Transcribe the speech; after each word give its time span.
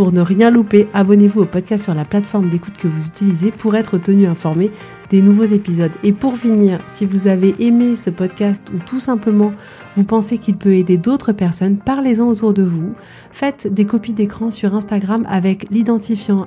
Pour 0.00 0.12
ne 0.12 0.22
rien 0.22 0.50
louper, 0.50 0.88
abonnez-vous 0.94 1.42
au 1.42 1.44
podcast 1.44 1.84
sur 1.84 1.92
la 1.92 2.06
plateforme 2.06 2.48
d'écoute 2.48 2.78
que 2.78 2.88
vous 2.88 3.06
utilisez 3.06 3.50
pour 3.50 3.76
être 3.76 3.98
tenu 3.98 4.26
informé 4.26 4.70
des 5.10 5.20
nouveaux 5.20 5.44
épisodes. 5.44 5.92
Et 6.02 6.12
pour 6.12 6.38
finir, 6.38 6.80
si 6.88 7.04
vous 7.04 7.28
avez 7.28 7.54
aimé 7.58 7.96
ce 7.96 8.08
podcast 8.08 8.66
ou 8.74 8.78
tout 8.78 8.98
simplement 8.98 9.52
vous 9.96 10.04
pensez 10.04 10.38
qu'il 10.38 10.56
peut 10.56 10.72
aider 10.72 10.96
d'autres 10.96 11.32
personnes, 11.32 11.76
parlez-en 11.76 12.28
autour 12.28 12.54
de 12.54 12.62
vous. 12.62 12.94
Faites 13.30 13.66
des 13.74 13.84
copies 13.84 14.14
d'écran 14.14 14.50
sur 14.50 14.74
Instagram 14.74 15.26
avec 15.28 15.68
l'identifiant 15.68 16.46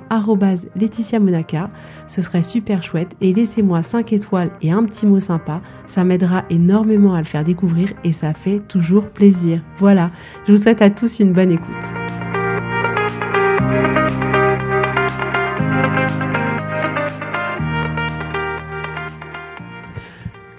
Laetitia 0.74 1.20
Monaca. 1.20 1.70
Ce 2.08 2.22
serait 2.22 2.42
super 2.42 2.82
chouette 2.82 3.14
et 3.20 3.32
laissez-moi 3.32 3.84
5 3.84 4.12
étoiles 4.14 4.50
et 4.62 4.72
un 4.72 4.82
petit 4.82 5.06
mot 5.06 5.20
sympa. 5.20 5.60
Ça 5.86 6.02
m'aidera 6.02 6.42
énormément 6.50 7.14
à 7.14 7.20
le 7.20 7.24
faire 7.24 7.44
découvrir 7.44 7.92
et 8.02 8.10
ça 8.10 8.34
fait 8.34 8.58
toujours 8.66 9.10
plaisir. 9.10 9.62
Voilà, 9.78 10.10
je 10.44 10.50
vous 10.50 10.60
souhaite 10.60 10.82
à 10.82 10.90
tous 10.90 11.20
une 11.20 11.32
bonne 11.32 11.52
écoute. 11.52 12.03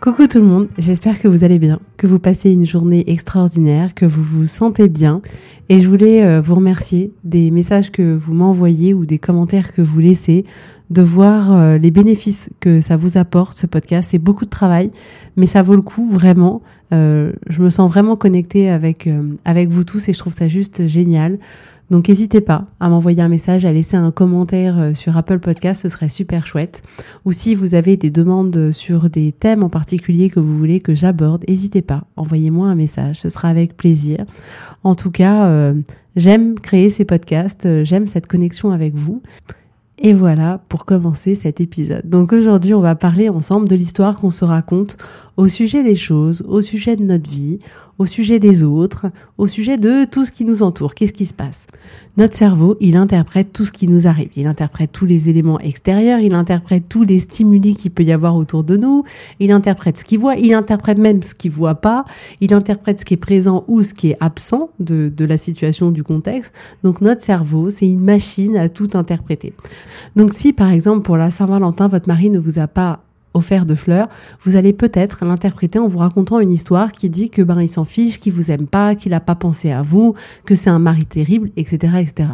Coucou 0.06 0.28
tout 0.28 0.38
le 0.38 0.46
monde, 0.46 0.68
j'espère 0.78 1.20
que 1.20 1.28
vous 1.28 1.44
allez 1.44 1.58
bien, 1.58 1.80
que 1.98 2.06
vous 2.06 2.20
passez 2.20 2.52
une 2.52 2.68
journée 2.68 3.10
extraordinaire, 3.10 3.96
que 3.96 4.06
vous 4.06 4.22
vous 4.22 4.46
sentez 4.46 4.88
bien. 4.88 5.20
Et 5.68 5.82
je 5.82 5.90
voulais 5.90 6.24
euh, 6.24 6.42
vous 6.42 6.54
remercier 6.54 7.12
des 7.24 7.50
messages 7.50 7.92
que 7.92 8.14
vous 8.14 8.36
m'envoyez 8.36 8.94
ou 8.94 9.08
des 9.08 9.18
commentaires 9.18 9.74
que 9.74 9.82
vous 9.82 10.00
laissez, 10.00 10.46
de 10.92 11.02
voir 11.02 11.54
euh, 11.54 11.80
les 11.80 11.90
bénéfices 11.90 12.52
que 12.60 12.82
ça 12.82 12.98
vous 12.98 13.18
apporte, 13.18 13.58
ce 13.58 13.66
podcast. 13.66 14.10
C'est 14.12 14.20
beaucoup 14.20 14.46
de 14.46 14.52
travail, 14.52 14.92
mais 15.38 15.48
ça 15.48 15.64
vaut 15.64 15.76
le 15.76 15.82
coup 15.82 16.08
vraiment. 16.08 16.62
Euh, 16.94 17.32
je 17.48 17.64
me 17.64 17.72
sens 17.72 17.90
vraiment 17.90 18.16
connectée 18.16 18.70
avec, 18.70 19.10
avec 19.44 19.70
vous 19.70 19.86
tous 19.86 20.08
et 20.08 20.14
je 20.14 20.20
trouve 20.20 20.34
ça 20.34 20.48
juste 20.48 20.86
génial. 20.86 21.40
Donc 21.92 22.08
n'hésitez 22.08 22.42
pas 22.42 22.66
à 22.80 22.90
m'envoyer 22.90 23.22
un 23.22 23.28
message, 23.28 23.66
à 23.66 23.72
laisser 23.72 23.96
un 23.98 24.12
commentaire 24.12 24.80
euh, 24.80 24.94
sur 24.94 25.16
Apple 25.18 25.40
Podcast, 25.40 25.84
ce 25.84 25.90
serait 25.90 26.10
super 26.10 26.48
chouette. 26.48 26.82
Ou 27.26 27.32
si 27.32 27.56
vous 27.56 27.76
avez 27.76 27.98
des 27.98 28.10
demandes 28.10 28.72
sur 28.72 29.10
des 29.10 29.32
thèmes 29.32 29.64
en 29.64 29.70
particulier 29.70 30.30
que 30.30 30.40
vous 30.40 30.58
voulez 30.58 30.80
que 30.80 30.96
j'aborde, 30.96 31.44
n'hésitez 31.48 31.82
pas, 31.82 32.06
envoyez-moi 32.16 32.68
un 32.68 32.76
message, 32.76 33.20
ce 33.20 33.30
sera 33.30 33.50
avec 33.50 33.78
plaisir. 33.78 34.26
En 34.84 34.96
tout 34.96 35.12
cas, 35.12 35.46
euh, 35.48 35.74
j'aime 36.16 36.60
créer 36.60 36.90
ces 36.90 37.06
podcasts, 37.06 37.66
euh, 37.66 37.84
j'aime 37.84 38.08
cette 38.08 38.28
connexion 38.28 38.72
avec 38.72 38.96
vous. 38.96 39.22
Et 39.98 40.14
voilà 40.14 40.62
pour 40.68 40.86
commencer 40.86 41.36
cet 41.36 41.62
épisode. 41.62 42.10
Donc 42.10 42.34
aujourd'hui, 42.34 42.74
on 42.74 42.82
va 42.82 42.96
parler 42.96 43.30
ensemble 43.30 43.70
de 43.70 43.76
l'histoire 43.76 44.20
qu'on 44.20 44.30
se 44.30 44.44
raconte 44.44 44.98
au 45.38 45.48
sujet 45.48 45.84
des 45.84 45.96
choses, 45.96 46.44
au 46.48 46.62
sujet 46.62 46.96
de 46.96 47.04
notre 47.04 47.30
vie, 47.30 47.60
au 47.98 48.06
sujet 48.06 48.40
des 48.40 48.64
autres, 48.64 49.08
au 49.38 49.48
sujet 49.48 49.78
de 49.78 50.06
tout 50.06 50.26
ce 50.26 50.32
qui 50.32 50.44
nous 50.44 50.64
entoure. 50.64 50.96
Qu'est-ce 50.96 51.14
qui 51.14 51.26
se 51.26 51.34
passe? 51.34 51.68
Notre 52.18 52.36
cerveau, 52.36 52.76
il 52.82 52.98
interprète 52.98 53.54
tout 53.54 53.64
ce 53.64 53.72
qui 53.72 53.88
nous 53.88 54.08
arrive. 54.08 54.30
Il 54.36 54.48
interprète 54.48 54.92
tous 54.92 55.06
les 55.06 55.30
éléments 55.30 55.60
extérieurs, 55.60 56.20
il 56.20 56.34
interprète 56.34 56.90
tous 56.90 57.04
les 57.04 57.20
stimuli 57.20 57.76
qu'il 57.76 57.92
peut 57.92 58.04
y 58.04 58.12
avoir 58.12 58.36
autour 58.36 58.64
de 58.64 58.76
nous, 58.76 59.04
il 59.40 59.52
interprète 59.52 59.98
ce 59.98 60.06
qu'il 60.06 60.20
voit, 60.20 60.36
il 60.36 60.54
interprète 60.54 60.98
même 60.98 61.22
ce 61.22 61.34
qu'il 61.34 61.52
voit 61.52 61.76
pas, 61.76 62.06
il 62.42 62.54
interprète 62.54 63.00
ce 63.00 63.06
qui 63.06 63.14
est 63.14 63.18
présent 63.18 63.64
ou 63.68 63.84
ce 63.84 63.94
qui 63.94 64.12
est 64.12 64.18
absent 64.20 64.70
de, 64.80 65.12
de 65.16 65.26
la 65.26 65.38
situation, 65.38 65.92
du 65.92 66.04
contexte. 66.04 66.54
Donc 66.84 67.02
notre 67.02 67.22
cerveau, 67.22 67.70
c'est 67.70 67.88
une 67.88 68.04
machine 68.04 68.58
à 68.58 68.68
tout 68.68 68.90
interpréter. 68.94 69.54
Donc 70.16 70.34
si 70.34 70.52
par 70.52 70.72
exemple 70.72 71.04
pour 71.04 71.18
la 71.18 71.32
Saint-Valentin, 71.32 71.88
votre 71.88 72.08
mari 72.08 72.30
ne 72.30 72.40
vous 72.40 72.60
a 72.60 72.68
pas 72.68 73.06
offert 73.36 73.66
de 73.66 73.76
fleurs, 73.76 74.10
vous 74.42 74.56
allez 74.56 74.74
peut-être 74.74 75.26
l'interpréter 75.26 75.78
en 75.80 75.88
vous 75.88 76.00
racontant 76.00 76.40
une 76.40 76.52
histoire 76.52 76.92
qui 76.92 77.10
dit 77.10 77.30
que 77.30 77.42
ben 77.42 77.62
il 77.62 77.70
s'en 77.70 77.86
fiche, 77.86 78.20
qu'il 78.20 78.34
vous 78.34 78.50
aime 78.50 78.68
pas, 78.68 78.96
qu'il 78.96 79.12
n'a 79.12 79.20
pas 79.20 79.36
pensé 79.36 79.72
à 79.72 79.82
vous, 79.82 80.16
que 80.46 80.56
c'est 80.56 80.70
un 80.70 80.80
mari 80.80 81.06
terrible, 81.06 81.52
etc., 81.56 81.94
etc. 82.00 82.30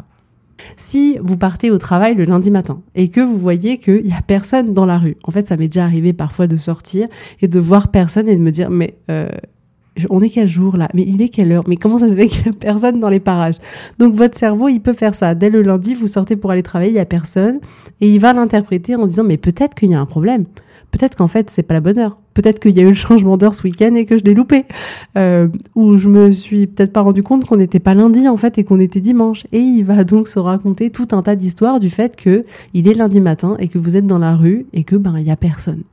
Si 0.78 1.17
vous 1.22 1.38
partez 1.38 1.72
au 1.72 1.79
travail 1.79 2.16
le 2.16 2.25
lundi 2.25 2.51
matin 2.51 2.81
et 2.94 3.09
que 3.09 3.19
vous 3.19 3.38
voyez 3.38 3.78
qu'il 3.78 4.06
y 4.06 4.13
a 4.13 4.22
personne 4.22 4.73
dans 4.73 4.85
la 4.85 5.00
rue, 5.00 5.17
en 5.23 5.31
fait, 5.31 5.47
ça 5.47 5.57
m'est 5.57 5.67
déjà 5.67 5.84
arrivé 5.84 6.13
parfois 6.13 6.47
de 6.47 6.56
sortir 6.56 7.07
et 7.41 7.47
de 7.47 7.59
voir 7.59 7.90
personne 7.90 8.29
et 8.29 8.35
de 8.35 8.41
me 8.41 8.51
dire 8.51 8.69
mais 8.69 8.95
euh, 9.09 9.29
on 10.09 10.22
est 10.22 10.29
quel 10.29 10.47
jour 10.47 10.78
là? 10.78 10.88
Mais 10.94 11.03
il 11.03 11.22
est 11.22 11.29
quelle 11.29 11.51
heure? 11.51 11.63
Mais 11.67 11.75
comment 11.75 11.97
ça 11.97 12.09
se 12.09 12.16
fait 12.16 12.28
qu'il 12.28 12.44
n'y 12.44 12.50
a 12.50 12.59
personne 12.59 13.00
dans 13.00 13.09
les 13.09 13.19
parages? 13.19 13.57
Donc 13.97 14.16
votre 14.16 14.38
cerveau, 14.38 14.69
il 14.69 14.79
peut 14.79 14.94
faire 14.94 15.16
ça. 15.16 15.35
Dès 15.35 15.50
le 15.50 15.61
lundi, 15.61 15.94
vous 15.94 16.07
sortez 16.07 16.35
pour 16.35 16.51
aller 16.51 16.63
travailler, 16.63 16.91
il 16.91 16.95
n'y 16.95 17.00
a 17.00 17.06
personne, 17.06 17.59
et 18.00 18.09
il 18.11 18.19
va 18.19 18.34
l'interpréter 18.34 18.95
en 18.95 19.06
disant 19.06 19.23
mais 19.23 19.38
peut-être 19.38 19.75
qu'il 19.75 19.90
y 19.90 19.95
a 19.95 20.00
un 20.00 20.06
problème 20.06 20.45
peut-être 20.91 21.16
qu'en 21.16 21.28
fait 21.28 21.50
c'est 21.50 21.63
pas 21.63 21.74
la 21.74 21.79
bonne 21.79 21.97
heure. 21.97 22.18
Peut-être 22.34 22.59
qu'il 22.59 22.75
y 22.75 22.79
a 22.79 22.84
eu 22.84 22.88
le 22.88 22.94
changement 22.94 23.38
d'heure 23.38 23.56
ce 23.56 23.63
week-end 23.63 23.96
et 23.96 24.06
que 24.06 24.18
je 24.18 24.24
l'ai 24.24 24.34
loupé. 24.34 24.66
Euh, 25.18 25.47
ou 25.75 25.97
je 25.97 26.07
me 26.07 26.31
suis 26.31 26.68
peut-être 26.68 26.94
pas 26.94 27.02
rendu 27.02 27.24
compte 27.24 27.46
qu'on 27.46 27.57
n'était 27.57 27.79
pas 27.79 27.94
lundi 27.94 28.28
en 28.28 28.38
fait 28.38 28.57
et 28.57 28.63
qu'on 28.63 28.79
était 28.79 29.02
dimanche. 29.02 29.46
Et 29.52 29.59
il 29.59 29.84
va 29.84 30.03
donc 30.03 30.28
se 30.28 30.40
raconter 30.40 30.90
tout 30.90 31.07
un 31.12 31.22
tas 31.24 31.35
d'histoires 31.35 31.79
du 31.79 31.90
fait 31.90 32.16
que 32.16 32.46
il 32.74 32.88
est 32.88 32.94
lundi 32.94 33.22
matin 33.22 33.56
et 33.59 33.68
que 33.68 33.78
vous 33.78 33.97
êtes 33.97 34.07
dans 34.07 34.19
la 34.19 34.35
rue 34.35 34.66
et 34.74 34.84
que 34.84 34.96
ben 34.96 35.16
il 35.18 35.25
y 35.25 35.31
a 35.31 35.35
personne. 35.35 35.84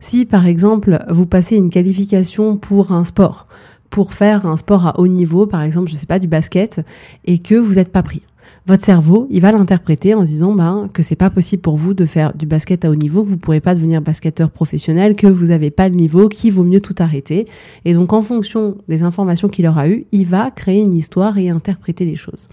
Si 0.00 0.26
par 0.26 0.46
exemple 0.46 1.04
vous 1.10 1.26
passez 1.26 1.56
une 1.56 1.70
qualification 1.70 2.56
pour 2.56 2.92
un 2.92 3.04
sport, 3.04 3.48
pour 3.90 4.12
faire 4.12 4.46
un 4.46 4.56
sport 4.56 4.86
à 4.86 5.00
haut 5.00 5.08
niveau, 5.08 5.46
par 5.46 5.62
exemple 5.62 5.90
je 5.90 5.96
sais 5.96 6.06
pas 6.06 6.18
du 6.18 6.28
basket, 6.28 6.80
et 7.24 7.38
que 7.38 7.54
vous 7.54 7.74
n'êtes 7.74 7.90
pas 7.90 8.02
pris 8.02 8.22
votre 8.68 8.84
cerveau, 8.84 9.26
il 9.30 9.40
va 9.40 9.50
l'interpréter 9.50 10.12
en 10.12 10.22
disant 10.22 10.52
ben, 10.52 10.90
que 10.92 11.02
c'est 11.02 11.16
pas 11.16 11.30
possible 11.30 11.62
pour 11.62 11.78
vous 11.78 11.94
de 11.94 12.04
faire 12.04 12.34
du 12.36 12.44
basket 12.44 12.84
à 12.84 12.90
haut 12.90 12.94
niveau, 12.94 13.24
que 13.24 13.30
vous 13.30 13.38
pourrez 13.38 13.60
pas 13.60 13.74
devenir 13.74 14.02
basketteur 14.02 14.50
professionnel, 14.50 15.16
que 15.16 15.26
vous 15.26 15.46
n'avez 15.46 15.70
pas 15.70 15.88
le 15.88 15.94
niveau, 15.94 16.28
qu'il 16.28 16.52
vaut 16.52 16.64
mieux 16.64 16.82
tout 16.82 16.94
arrêter. 16.98 17.48
Et 17.86 17.94
donc, 17.94 18.12
en 18.12 18.20
fonction 18.20 18.76
des 18.86 19.02
informations 19.02 19.48
qu'il 19.48 19.66
aura 19.66 19.88
eues, 19.88 20.04
il 20.12 20.26
va 20.26 20.50
créer 20.50 20.82
une 20.82 20.94
histoire 20.94 21.38
et 21.38 21.48
interpréter 21.48 22.04
les 22.04 22.16
choses. 22.16 22.50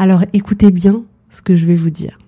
Alors, 0.00 0.24
écoutez 0.32 0.72
bien 0.72 1.04
ce 1.28 1.42
que 1.42 1.54
je 1.54 1.64
vais 1.64 1.76
vous 1.76 1.90
dire. 1.90 2.18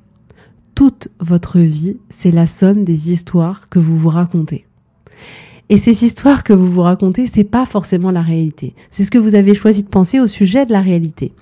Toute 0.76 1.08
votre 1.18 1.58
vie, 1.58 1.96
c'est 2.08 2.30
la 2.30 2.46
somme 2.46 2.84
des 2.84 3.10
histoires 3.10 3.68
que 3.68 3.80
vous 3.80 3.98
vous 3.98 4.10
racontez. 4.10 4.64
Et 5.68 5.76
ces 5.76 6.04
histoires 6.04 6.44
que 6.44 6.52
vous 6.52 6.70
vous 6.70 6.82
racontez, 6.82 7.26
c'est 7.26 7.42
pas 7.42 7.66
forcément 7.66 8.12
la 8.12 8.22
réalité. 8.22 8.76
C'est 8.92 9.02
ce 9.02 9.10
que 9.10 9.18
vous 9.18 9.34
avez 9.34 9.54
choisi 9.54 9.82
de 9.82 9.88
penser 9.88 10.20
au 10.20 10.28
sujet 10.28 10.66
de 10.66 10.72
la 10.72 10.82
réalité. 10.82 11.32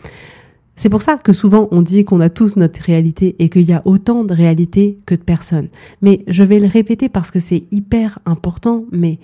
C'est 0.80 0.88
pour 0.88 1.02
ça 1.02 1.18
que 1.18 1.34
souvent 1.34 1.68
on 1.72 1.82
dit 1.82 2.06
qu'on 2.06 2.22
a 2.22 2.30
tous 2.30 2.56
notre 2.56 2.80
réalité 2.80 3.36
et 3.38 3.50
qu'il 3.50 3.68
y 3.68 3.74
a 3.74 3.82
autant 3.84 4.24
de 4.24 4.32
réalités 4.32 4.96
que 5.04 5.14
de 5.14 5.22
personnes. 5.22 5.68
Mais 6.00 6.24
je 6.26 6.42
vais 6.42 6.58
le 6.58 6.68
répéter 6.68 7.10
parce 7.10 7.30
que 7.30 7.38
c'est 7.38 7.64
hyper 7.70 8.18
important, 8.24 8.86
mais 8.90 9.18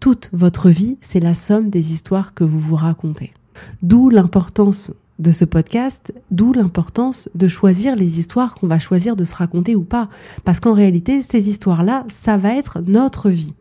toute 0.00 0.30
votre 0.32 0.70
vie, 0.70 0.96
c'est 1.02 1.20
la 1.20 1.34
somme 1.34 1.68
des 1.68 1.92
histoires 1.92 2.32
que 2.32 2.42
vous 2.42 2.58
vous 2.58 2.76
racontez. 2.76 3.34
D'où 3.82 4.08
l'importance 4.08 4.92
de 5.18 5.30
ce 5.30 5.44
podcast, 5.44 6.14
d'où 6.30 6.54
l'importance 6.54 7.28
de 7.34 7.48
choisir 7.48 7.96
les 7.96 8.18
histoires 8.18 8.54
qu'on 8.54 8.66
va 8.66 8.78
choisir 8.78 9.14
de 9.14 9.26
se 9.26 9.34
raconter 9.34 9.76
ou 9.76 9.82
pas. 9.82 10.08
Parce 10.44 10.58
qu'en 10.58 10.72
réalité, 10.72 11.20
ces 11.20 11.50
histoires-là, 11.50 12.06
ça 12.08 12.38
va 12.38 12.54
être 12.54 12.80
notre 12.86 13.28
vie. 13.28 13.52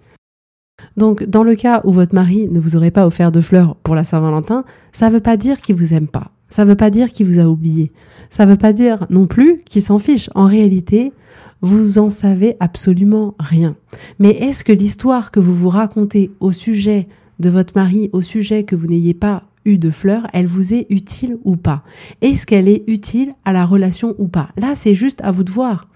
Donc, 0.96 1.26
dans 1.26 1.44
le 1.44 1.56
cas 1.56 1.82
où 1.84 1.92
votre 1.92 2.16
mari 2.16 2.48
ne 2.50 2.62
vous 2.62 2.78
aurait 2.78 2.90
pas 2.90 3.06
offert 3.06 3.34
de 3.34 3.42
fleurs 3.42 3.76
pour 3.84 3.96
la 3.96 4.06
Saint-Valentin, 4.06 4.64
ça 4.94 5.10
ne 5.10 5.16
veut 5.16 5.20
pas 5.20 5.36
dire 5.36 5.60
qu'il 5.60 5.76
vous 5.76 5.94
aime 5.94 6.08
pas. 6.08 6.32
Ça 6.54 6.66
ne 6.66 6.70
veut 6.70 6.76
pas 6.76 6.92
dire 6.92 7.12
qu'il 7.12 7.26
vous 7.26 7.40
a 7.40 7.48
oublié. 7.48 7.92
Ça 8.30 8.46
ne 8.46 8.52
veut 8.52 8.58
pas 8.58 8.74
dire 8.74 9.08
non 9.10 9.26
plus 9.26 9.62
qu'il 9.66 9.82
s'en 9.82 9.98
fiche. 9.98 10.30
En 10.36 10.46
réalité, 10.46 11.12
vous 11.62 11.98
en 11.98 12.12
savez 12.12 12.58
absolument 12.60 13.34
rien. 13.40 13.76
Mais 14.20 14.30
est-ce 14.30 14.64
que 14.64 14.72
l'histoire 14.72 15.32
que 15.32 15.40
vous 15.40 15.56
vous 15.56 15.70
racontez 15.70 16.30
au 16.40 16.52
sujet 16.52 17.08
de 17.40 17.50
votre 17.50 17.76
mari, 17.76 18.12
au 18.14 18.22
sujet 18.22 18.66
que 18.66 18.76
vous 18.76 18.86
n'ayez 18.86 19.16
pas 19.16 19.42
eu 19.66 19.80
de 19.80 19.90
fleurs, 19.90 20.28
elle 20.32 20.46
vous 20.46 20.76
est 20.76 20.86
utile 20.92 21.40
ou 21.44 21.56
pas? 21.56 21.82
Est-ce 22.22 22.46
qu'elle 22.46 22.70
est 22.70 22.84
utile 22.86 23.34
à 23.46 23.52
la 23.52 23.66
relation 23.66 24.14
ou 24.20 24.28
pas? 24.28 24.50
Là, 24.56 24.74
c'est 24.76 24.94
juste 24.94 25.22
à 25.24 25.32
vous 25.32 25.44
de 25.44 25.52
voir. 25.52 25.88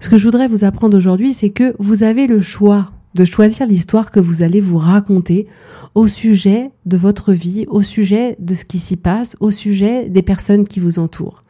Ce 0.00 0.08
que 0.08 0.18
je 0.18 0.24
voudrais 0.24 0.48
vous 0.48 0.64
apprendre 0.64 0.96
aujourd'hui, 0.96 1.32
c'est 1.32 1.50
que 1.50 1.76
vous 1.78 2.02
avez 2.02 2.26
le 2.26 2.40
choix 2.40 2.90
de 3.14 3.24
choisir 3.24 3.66
l'histoire 3.66 4.10
que 4.10 4.20
vous 4.20 4.42
allez 4.42 4.60
vous 4.60 4.78
raconter 4.78 5.46
au 5.94 6.08
sujet 6.08 6.70
de 6.86 6.96
votre 6.96 7.32
vie, 7.32 7.66
au 7.68 7.82
sujet 7.82 8.36
de 8.38 8.54
ce 8.54 8.64
qui 8.64 8.78
s'y 8.78 8.96
passe, 8.96 9.36
au 9.40 9.50
sujet 9.50 10.08
des 10.08 10.22
personnes 10.22 10.66
qui 10.66 10.80
vous 10.80 10.98
entourent. 10.98 11.44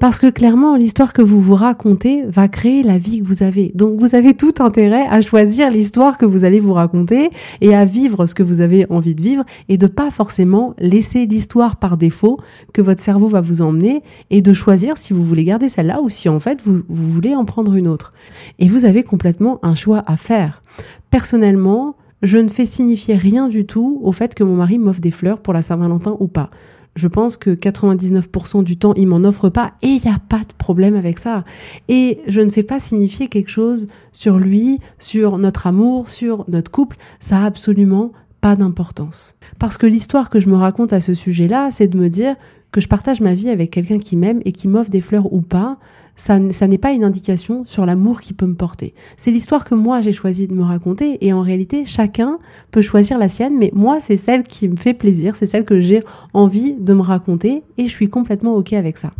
Parce 0.00 0.18
que 0.18 0.30
clairement, 0.30 0.76
l'histoire 0.76 1.12
que 1.12 1.20
vous 1.20 1.42
vous 1.42 1.54
racontez 1.54 2.24
va 2.24 2.48
créer 2.48 2.82
la 2.82 2.96
vie 2.96 3.20
que 3.20 3.26
vous 3.26 3.42
avez. 3.42 3.70
Donc 3.74 4.00
vous 4.00 4.14
avez 4.14 4.32
tout 4.32 4.54
intérêt 4.60 5.06
à 5.10 5.20
choisir 5.20 5.70
l'histoire 5.70 6.16
que 6.16 6.24
vous 6.24 6.44
allez 6.44 6.58
vous 6.58 6.72
raconter 6.72 7.28
et 7.60 7.74
à 7.74 7.84
vivre 7.84 8.24
ce 8.24 8.34
que 8.34 8.42
vous 8.42 8.62
avez 8.62 8.86
envie 8.88 9.14
de 9.14 9.20
vivre 9.20 9.44
et 9.68 9.76
de 9.76 9.86
pas 9.86 10.10
forcément 10.10 10.74
laisser 10.78 11.26
l'histoire 11.26 11.76
par 11.76 11.98
défaut 11.98 12.38
que 12.72 12.80
votre 12.80 13.02
cerveau 13.02 13.28
va 13.28 13.42
vous 13.42 13.60
emmener 13.60 14.02
et 14.30 14.40
de 14.40 14.54
choisir 14.54 14.96
si 14.96 15.12
vous 15.12 15.22
voulez 15.22 15.44
garder 15.44 15.68
celle-là 15.68 16.00
ou 16.00 16.08
si 16.08 16.30
en 16.30 16.40
fait 16.40 16.62
vous, 16.64 16.80
vous 16.88 17.12
voulez 17.12 17.34
en 17.34 17.44
prendre 17.44 17.74
une 17.74 17.86
autre. 17.86 18.14
Et 18.58 18.68
vous 18.68 18.86
avez 18.86 19.02
complètement 19.02 19.58
un 19.62 19.74
choix 19.74 20.02
à 20.06 20.16
faire. 20.16 20.62
Personnellement, 21.10 21.94
je 22.22 22.38
ne 22.38 22.48
fais 22.48 22.64
signifier 22.64 23.16
rien 23.16 23.48
du 23.48 23.66
tout 23.66 24.00
au 24.02 24.12
fait 24.12 24.34
que 24.34 24.44
mon 24.44 24.56
mari 24.56 24.78
m'offre 24.78 25.00
des 25.00 25.10
fleurs 25.10 25.40
pour 25.40 25.52
la 25.52 25.60
Saint-Valentin 25.60 26.16
ou 26.20 26.26
pas. 26.26 26.48
Je 26.96 27.08
pense 27.08 27.36
que 27.36 27.50
99% 27.50 28.64
du 28.64 28.76
temps, 28.76 28.94
il 28.94 29.06
m'en 29.06 29.24
offre 29.24 29.48
pas 29.48 29.74
et 29.82 29.88
il 29.88 30.02
n'y 30.02 30.10
a 30.10 30.18
pas 30.28 30.40
de 30.40 30.54
problème 30.58 30.96
avec 30.96 31.18
ça. 31.18 31.44
Et 31.88 32.20
je 32.26 32.40
ne 32.40 32.50
fais 32.50 32.62
pas 32.62 32.80
signifier 32.80 33.28
quelque 33.28 33.50
chose 33.50 33.86
sur 34.12 34.38
lui, 34.38 34.78
sur 34.98 35.38
notre 35.38 35.66
amour, 35.66 36.08
sur 36.08 36.44
notre 36.48 36.70
couple. 36.70 36.96
Ça 37.20 37.38
a 37.38 37.44
absolument 37.44 38.12
pas 38.40 38.56
d'importance. 38.56 39.36
Parce 39.58 39.78
que 39.78 39.86
l'histoire 39.86 40.30
que 40.30 40.40
je 40.40 40.48
me 40.48 40.56
raconte 40.56 40.92
à 40.92 41.00
ce 41.00 41.14
sujet-là, 41.14 41.70
c'est 41.70 41.88
de 41.88 41.98
me 41.98 42.08
dire 42.08 42.36
que 42.72 42.80
je 42.80 42.88
partage 42.88 43.20
ma 43.20 43.34
vie 43.34 43.50
avec 43.50 43.70
quelqu'un 43.70 43.98
qui 43.98 44.16
m'aime 44.16 44.40
et 44.44 44.52
qui 44.52 44.68
m'offre 44.68 44.90
des 44.90 45.00
fleurs 45.00 45.32
ou 45.32 45.40
pas, 45.42 45.78
ça, 46.16 46.38
n'est 46.38 46.78
pas 46.78 46.92
une 46.92 47.04
indication 47.04 47.64
sur 47.66 47.86
l'amour 47.86 48.20
qui 48.20 48.34
peut 48.34 48.46
me 48.46 48.54
porter. 48.54 48.94
C'est 49.16 49.30
l'histoire 49.30 49.64
que 49.64 49.74
moi 49.74 50.00
j'ai 50.00 50.12
choisi 50.12 50.46
de 50.46 50.54
me 50.54 50.62
raconter 50.62 51.24
et 51.24 51.32
en 51.32 51.40
réalité 51.40 51.84
chacun 51.84 52.38
peut 52.70 52.82
choisir 52.82 53.18
la 53.18 53.28
sienne, 53.28 53.56
mais 53.58 53.70
moi 53.74 54.00
c'est 54.00 54.16
celle 54.16 54.42
qui 54.42 54.68
me 54.68 54.76
fait 54.76 54.94
plaisir, 54.94 55.36
c'est 55.36 55.46
celle 55.46 55.64
que 55.64 55.80
j'ai 55.80 56.02
envie 56.34 56.74
de 56.74 56.92
me 56.92 57.02
raconter 57.02 57.62
et 57.78 57.84
je 57.84 57.92
suis 57.92 58.08
complètement 58.08 58.54
ok 58.54 58.74
avec 58.74 58.96
ça. 58.96 59.12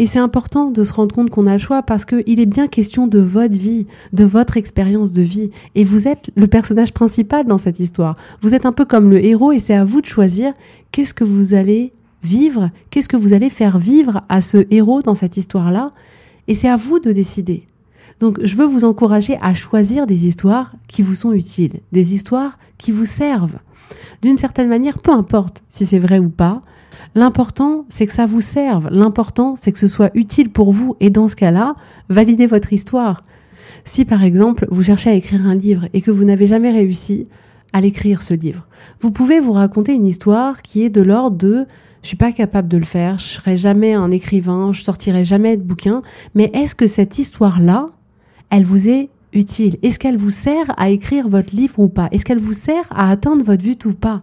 Et 0.00 0.06
c'est 0.06 0.20
important 0.20 0.70
de 0.70 0.84
se 0.84 0.92
rendre 0.92 1.14
compte 1.14 1.28
qu'on 1.28 1.48
a 1.48 1.52
le 1.52 1.58
choix 1.58 1.82
parce 1.82 2.04
qu'il 2.04 2.38
est 2.40 2.46
bien 2.46 2.68
question 2.68 3.08
de 3.08 3.18
votre 3.18 3.58
vie, 3.58 3.86
de 4.12 4.24
votre 4.24 4.56
expérience 4.56 5.12
de 5.12 5.22
vie. 5.22 5.50
Et 5.74 5.82
vous 5.82 6.06
êtes 6.06 6.30
le 6.36 6.46
personnage 6.46 6.94
principal 6.94 7.46
dans 7.46 7.58
cette 7.58 7.80
histoire. 7.80 8.16
Vous 8.40 8.54
êtes 8.54 8.64
un 8.64 8.72
peu 8.72 8.84
comme 8.84 9.10
le 9.10 9.24
héros 9.24 9.50
et 9.50 9.58
c'est 9.58 9.74
à 9.74 9.84
vous 9.84 10.00
de 10.00 10.06
choisir 10.06 10.52
qu'est-ce 10.92 11.14
que 11.14 11.24
vous 11.24 11.52
allez 11.52 11.92
vivre, 12.22 12.70
qu'est-ce 12.90 13.08
que 13.08 13.16
vous 13.16 13.32
allez 13.32 13.50
faire 13.50 13.78
vivre 13.78 14.22
à 14.28 14.40
ce 14.40 14.66
héros 14.70 15.00
dans 15.00 15.14
cette 15.14 15.36
histoire-là, 15.36 15.92
et 16.46 16.54
c'est 16.54 16.68
à 16.68 16.76
vous 16.76 16.98
de 16.98 17.12
décider. 17.12 17.66
Donc 18.20 18.38
je 18.42 18.56
veux 18.56 18.66
vous 18.66 18.84
encourager 18.84 19.38
à 19.40 19.54
choisir 19.54 20.06
des 20.06 20.26
histoires 20.26 20.74
qui 20.88 21.02
vous 21.02 21.14
sont 21.14 21.32
utiles, 21.32 21.80
des 21.92 22.14
histoires 22.14 22.58
qui 22.76 22.90
vous 22.90 23.04
servent. 23.04 23.58
D'une 24.22 24.36
certaine 24.36 24.68
manière, 24.68 24.98
peu 24.98 25.12
importe 25.12 25.62
si 25.68 25.86
c'est 25.86 25.98
vrai 25.98 26.18
ou 26.18 26.28
pas, 26.28 26.62
l'important 27.14 27.84
c'est 27.88 28.06
que 28.06 28.12
ça 28.12 28.26
vous 28.26 28.40
serve, 28.40 28.88
l'important 28.90 29.54
c'est 29.56 29.72
que 29.72 29.78
ce 29.78 29.86
soit 29.86 30.10
utile 30.14 30.50
pour 30.50 30.72
vous, 30.72 30.96
et 31.00 31.10
dans 31.10 31.28
ce 31.28 31.36
cas-là, 31.36 31.74
validez 32.08 32.46
votre 32.46 32.72
histoire. 32.72 33.22
Si 33.84 34.04
par 34.04 34.24
exemple 34.24 34.66
vous 34.70 34.82
cherchez 34.82 35.10
à 35.10 35.14
écrire 35.14 35.46
un 35.46 35.54
livre 35.54 35.88
et 35.92 36.00
que 36.00 36.10
vous 36.10 36.24
n'avez 36.24 36.46
jamais 36.46 36.70
réussi 36.70 37.28
à 37.72 37.80
l'écrire 37.80 38.22
ce 38.22 38.34
livre, 38.34 38.66
vous 39.00 39.12
pouvez 39.12 39.38
vous 39.38 39.52
raconter 39.52 39.94
une 39.94 40.06
histoire 40.06 40.62
qui 40.62 40.82
est 40.82 40.90
de 40.90 41.02
l'ordre 41.02 41.36
de 41.36 41.66
je 42.02 42.08
suis 42.08 42.16
pas 42.16 42.32
capable 42.32 42.68
de 42.68 42.78
le 42.78 42.84
faire, 42.84 43.18
je 43.18 43.24
serai 43.24 43.56
jamais 43.56 43.94
un 43.94 44.10
écrivain, 44.10 44.72
je 44.72 44.82
sortirai 44.82 45.24
jamais 45.24 45.56
de 45.56 45.62
bouquin, 45.62 46.02
mais 46.34 46.50
est-ce 46.54 46.74
que 46.74 46.86
cette 46.86 47.18
histoire-là, 47.18 47.86
elle 48.50 48.64
vous 48.64 48.88
est 48.88 49.10
utile? 49.32 49.76
Est-ce 49.82 49.98
qu'elle 49.98 50.16
vous 50.16 50.30
sert 50.30 50.72
à 50.76 50.88
écrire 50.90 51.28
votre 51.28 51.54
livre 51.54 51.78
ou 51.78 51.88
pas? 51.88 52.08
Est-ce 52.12 52.24
qu'elle 52.24 52.38
vous 52.38 52.54
sert 52.54 52.84
à 52.90 53.10
atteindre 53.10 53.44
votre 53.44 53.62
but 53.62 53.84
ou 53.84 53.94
pas? 53.94 54.22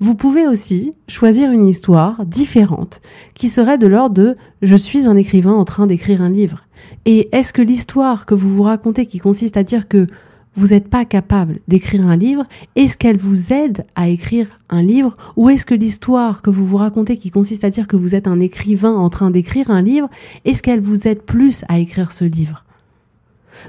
Vous 0.00 0.14
pouvez 0.14 0.46
aussi 0.46 0.92
choisir 1.08 1.50
une 1.50 1.66
histoire 1.66 2.24
différente 2.26 3.00
qui 3.34 3.48
serait 3.48 3.78
de 3.78 3.86
l'ordre 3.86 4.14
de 4.14 4.36
je 4.62 4.76
suis 4.76 5.06
un 5.06 5.16
écrivain 5.16 5.52
en 5.52 5.64
train 5.64 5.86
d'écrire 5.86 6.22
un 6.22 6.30
livre. 6.30 6.66
Et 7.04 7.28
est-ce 7.36 7.52
que 7.52 7.62
l'histoire 7.62 8.26
que 8.26 8.34
vous 8.34 8.54
vous 8.54 8.62
racontez 8.62 9.06
qui 9.06 9.18
consiste 9.18 9.56
à 9.56 9.62
dire 9.62 9.88
que 9.88 10.06
vous 10.56 10.68
n'êtes 10.68 10.88
pas 10.88 11.04
capable 11.04 11.60
d'écrire 11.68 12.06
un 12.06 12.16
livre, 12.16 12.44
est-ce 12.76 12.98
qu'elle 12.98 13.18
vous 13.18 13.52
aide 13.52 13.86
à 13.94 14.08
écrire 14.08 14.48
un 14.68 14.82
livre? 14.82 15.16
Ou 15.36 15.48
est-ce 15.48 15.66
que 15.66 15.74
l'histoire 15.74 16.42
que 16.42 16.50
vous 16.50 16.66
vous 16.66 16.76
racontez 16.76 17.16
qui 17.16 17.30
consiste 17.30 17.64
à 17.64 17.70
dire 17.70 17.86
que 17.86 17.96
vous 17.96 18.14
êtes 18.14 18.26
un 18.26 18.40
écrivain 18.40 18.94
en 18.94 19.10
train 19.10 19.30
d'écrire 19.30 19.70
un 19.70 19.82
livre, 19.82 20.10
est-ce 20.44 20.62
qu'elle 20.62 20.80
vous 20.80 21.06
aide 21.06 21.22
plus 21.22 21.64
à 21.68 21.78
écrire 21.78 22.12
ce 22.12 22.24
livre? 22.24 22.64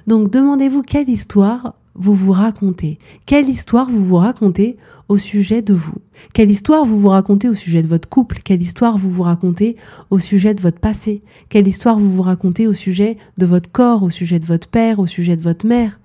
Donc 0.08 0.32
demandez-vous 0.32 0.82
quelle 0.82 1.10
histoire 1.10 1.74
vous 1.94 2.16
vous 2.16 2.32
racontez, 2.32 2.98
quelle 3.26 3.50
histoire 3.50 3.90
vous 3.90 4.04
vous 4.04 4.16
racontez 4.16 4.78
au 5.10 5.18
sujet 5.18 5.62
de 5.62 5.74
vous, 5.74 5.98
quelle 6.34 6.50
histoire 6.50 6.86
vous 6.86 6.98
vous 6.98 7.10
racontez 7.10 7.50
au 7.50 7.54
sujet 7.54 7.82
de 7.82 7.88
votre 7.88 8.08
couple, 8.08 8.40
quelle 8.44 8.62
histoire 8.62 8.98
vous 8.98 9.12
vous 9.12 9.24
racontez 9.24 9.76
au 10.10 10.18
sujet 10.18 10.54
de 10.54 10.62
votre 10.62 10.80
passé, 10.80 11.22
quelle 11.50 11.68
histoire 11.68 11.98
vous 11.98 12.10
vous 12.10 12.22
racontez 12.22 12.66
au 12.66 12.74
sujet 12.74 13.18
de 13.38 13.46
votre 13.46 13.70
corps, 13.70 14.04
au 14.04 14.10
sujet 14.10 14.40
de 14.40 14.46
votre 14.46 14.70
père, 14.70 15.00
au 15.00 15.08
sujet 15.08 15.36
de 15.36 15.42
votre 15.42 15.68
mère, 15.68 16.00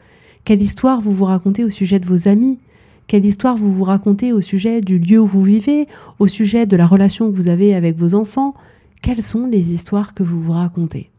quelle 0.47 0.63
histoire 0.63 1.01
vous 1.01 1.11
vous 1.11 1.25
racontez 1.25 1.65
au 1.65 1.71
sujet 1.71 1.99
de 1.99 2.07
vos 2.07 2.29
amis? 2.29 2.61
Quelle 3.09 3.27
histoire 3.27 3.57
vous 3.57 3.73
vous 3.73 3.83
racontez 3.83 4.33
au 4.33 4.41
sujet 4.41 4.81
du 4.81 5.01
lieu 5.01 5.19
où 5.19 5.27
vous 5.27 5.43
vivez? 5.43 5.89
Au 6.21 6.29
sujet 6.29 6.67
de 6.67 6.77
la 6.77 6.87
relation 6.87 7.29
que 7.29 7.37
vous 7.37 7.49
avez 7.49 7.75
avec 7.75 7.99
vos 7.99 8.15
enfants? 8.15 8.55
Quelles 9.03 9.25
sont 9.25 9.49
les 9.49 9.73
histoires 9.73 10.15
que 10.15 10.23
vous 10.23 10.41
vous 10.41 10.53
racontez? 10.53 11.11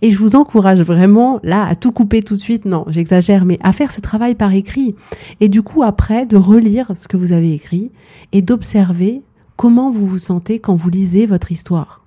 Et 0.00 0.12
je 0.12 0.18
vous 0.18 0.36
encourage 0.36 0.80
vraiment, 0.82 1.40
là, 1.42 1.66
à 1.66 1.74
tout 1.74 1.90
couper 1.90 2.22
tout 2.22 2.36
de 2.36 2.40
suite, 2.40 2.66
non, 2.66 2.84
j'exagère, 2.86 3.44
mais 3.44 3.58
à 3.64 3.72
faire 3.72 3.90
ce 3.90 4.00
travail 4.00 4.36
par 4.36 4.52
écrit. 4.52 4.94
Et 5.40 5.48
du 5.48 5.62
coup, 5.62 5.82
après, 5.82 6.24
de 6.24 6.36
relire 6.36 6.92
ce 6.94 7.08
que 7.08 7.16
vous 7.16 7.32
avez 7.32 7.52
écrit 7.52 7.90
et 8.30 8.42
d'observer 8.42 9.22
comment 9.56 9.90
vous 9.90 10.06
vous 10.06 10.18
sentez 10.18 10.60
quand 10.60 10.76
vous 10.76 10.88
lisez 10.88 11.26
votre 11.26 11.50
histoire. 11.50 12.04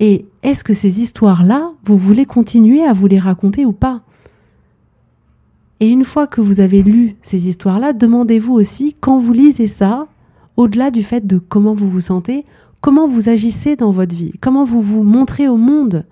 Et 0.00 0.24
est-ce 0.42 0.64
que 0.64 0.72
ces 0.72 1.02
histoires-là, 1.02 1.72
vous 1.84 1.98
voulez 1.98 2.24
continuer 2.24 2.84
à 2.84 2.94
vous 2.94 3.06
les 3.06 3.18
raconter 3.18 3.66
ou 3.66 3.72
pas? 3.72 4.00
Et 5.80 5.88
une 5.88 6.04
fois 6.04 6.26
que 6.26 6.40
vous 6.40 6.60
avez 6.60 6.82
lu 6.82 7.16
ces 7.22 7.48
histoires-là, 7.48 7.92
demandez-vous 7.92 8.54
aussi, 8.54 8.96
quand 9.00 9.18
vous 9.18 9.32
lisez 9.32 9.68
ça, 9.68 10.06
au-delà 10.56 10.90
du 10.90 11.02
fait 11.02 11.26
de 11.26 11.38
comment 11.38 11.74
vous 11.74 11.88
vous 11.88 12.00
sentez, 12.00 12.44
comment 12.80 13.06
vous 13.06 13.28
agissez 13.28 13.76
dans 13.76 13.92
votre 13.92 14.14
vie, 14.14 14.32
comment 14.40 14.64
vous 14.64 14.82
vous 14.82 15.04
montrez 15.04 15.48
au 15.48 15.56
monde. 15.56 16.04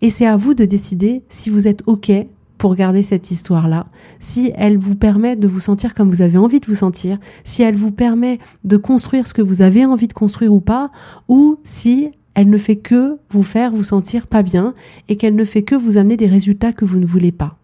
Et 0.00 0.10
c'est 0.10 0.26
à 0.26 0.36
vous 0.36 0.54
de 0.54 0.64
décider 0.64 1.22
si 1.28 1.50
vous 1.50 1.68
êtes 1.68 1.82
OK 1.86 2.10
pour 2.58 2.74
garder 2.74 3.02
cette 3.02 3.30
histoire-là, 3.30 3.86
si 4.20 4.52
elle 4.56 4.78
vous 4.78 4.94
permet 4.94 5.36
de 5.36 5.46
vous 5.46 5.60
sentir 5.60 5.92
comme 5.92 6.08
vous 6.08 6.22
avez 6.22 6.38
envie 6.38 6.60
de 6.60 6.66
vous 6.66 6.74
sentir, 6.74 7.18
si 7.44 7.62
elle 7.62 7.76
vous 7.76 7.92
permet 7.92 8.38
de 8.64 8.78
construire 8.78 9.26
ce 9.26 9.34
que 9.34 9.42
vous 9.42 9.60
avez 9.60 9.84
envie 9.84 10.08
de 10.08 10.14
construire 10.14 10.54
ou 10.54 10.60
pas, 10.60 10.90
ou 11.28 11.58
si 11.64 12.10
elle 12.34 12.48
ne 12.48 12.58
fait 12.58 12.76
que 12.76 13.18
vous 13.30 13.42
faire 13.42 13.72
vous 13.72 13.84
sentir 13.84 14.26
pas 14.26 14.42
bien 14.42 14.72
et 15.08 15.16
qu'elle 15.16 15.34
ne 15.34 15.44
fait 15.44 15.62
que 15.62 15.74
vous 15.74 15.98
amener 15.98 16.16
des 16.16 16.26
résultats 16.26 16.72
que 16.72 16.86
vous 16.86 16.98
ne 16.98 17.06
voulez 17.06 17.32
pas. 17.32 17.58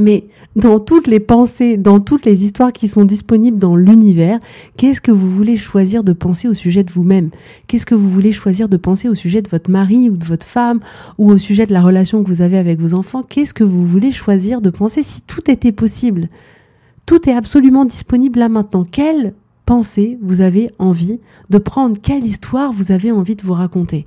Mais 0.00 0.24
dans 0.56 0.80
toutes 0.80 1.06
les 1.06 1.20
pensées, 1.20 1.76
dans 1.76 2.00
toutes 2.00 2.24
les 2.24 2.44
histoires 2.44 2.72
qui 2.72 2.88
sont 2.88 3.04
disponibles 3.04 3.58
dans 3.58 3.76
l'univers, 3.76 4.40
qu'est-ce 4.76 5.00
que 5.00 5.12
vous 5.12 5.30
voulez 5.30 5.56
choisir 5.56 6.02
de 6.02 6.12
penser 6.12 6.48
au 6.48 6.54
sujet 6.54 6.82
de 6.82 6.90
vous-même? 6.90 7.30
Qu'est-ce 7.66 7.86
que 7.86 7.94
vous 7.94 8.08
voulez 8.08 8.32
choisir 8.32 8.68
de 8.68 8.76
penser 8.76 9.08
au 9.08 9.14
sujet 9.14 9.42
de 9.42 9.48
votre 9.48 9.70
mari 9.70 10.10
ou 10.10 10.16
de 10.16 10.24
votre 10.24 10.46
femme 10.46 10.80
ou 11.18 11.30
au 11.30 11.38
sujet 11.38 11.66
de 11.66 11.72
la 11.72 11.82
relation 11.82 12.24
que 12.24 12.28
vous 12.28 12.42
avez 12.42 12.58
avec 12.58 12.80
vos 12.80 12.94
enfants? 12.94 13.22
Qu'est-ce 13.22 13.54
que 13.54 13.64
vous 13.64 13.86
voulez 13.86 14.10
choisir 14.10 14.60
de 14.60 14.70
penser 14.70 15.02
si 15.02 15.22
tout 15.22 15.50
était 15.50 15.72
possible? 15.72 16.28
Tout 17.06 17.28
est 17.28 17.34
absolument 17.34 17.84
disponible 17.84 18.38
là 18.38 18.48
maintenant. 18.48 18.84
Quelle 18.84 19.34
pensée 19.66 20.18
vous 20.22 20.40
avez 20.40 20.70
envie 20.78 21.20
de 21.50 21.58
prendre? 21.58 21.96
Quelle 22.00 22.24
histoire 22.24 22.72
vous 22.72 22.92
avez 22.92 23.12
envie 23.12 23.36
de 23.36 23.42
vous 23.42 23.54
raconter? 23.54 24.06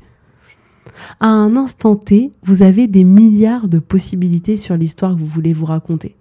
À 1.20 1.28
un 1.28 1.56
instant 1.56 1.96
T, 1.96 2.32
vous 2.44 2.62
avez 2.62 2.88
des 2.88 3.04
milliards 3.04 3.68
de 3.68 3.80
possibilités 3.80 4.58
sur 4.58 4.76
l'histoire 4.76 5.16
que 5.16 5.20
vous 5.20 5.28
voulez 5.28 5.54
vous 5.54 5.66
raconter. 5.66 6.16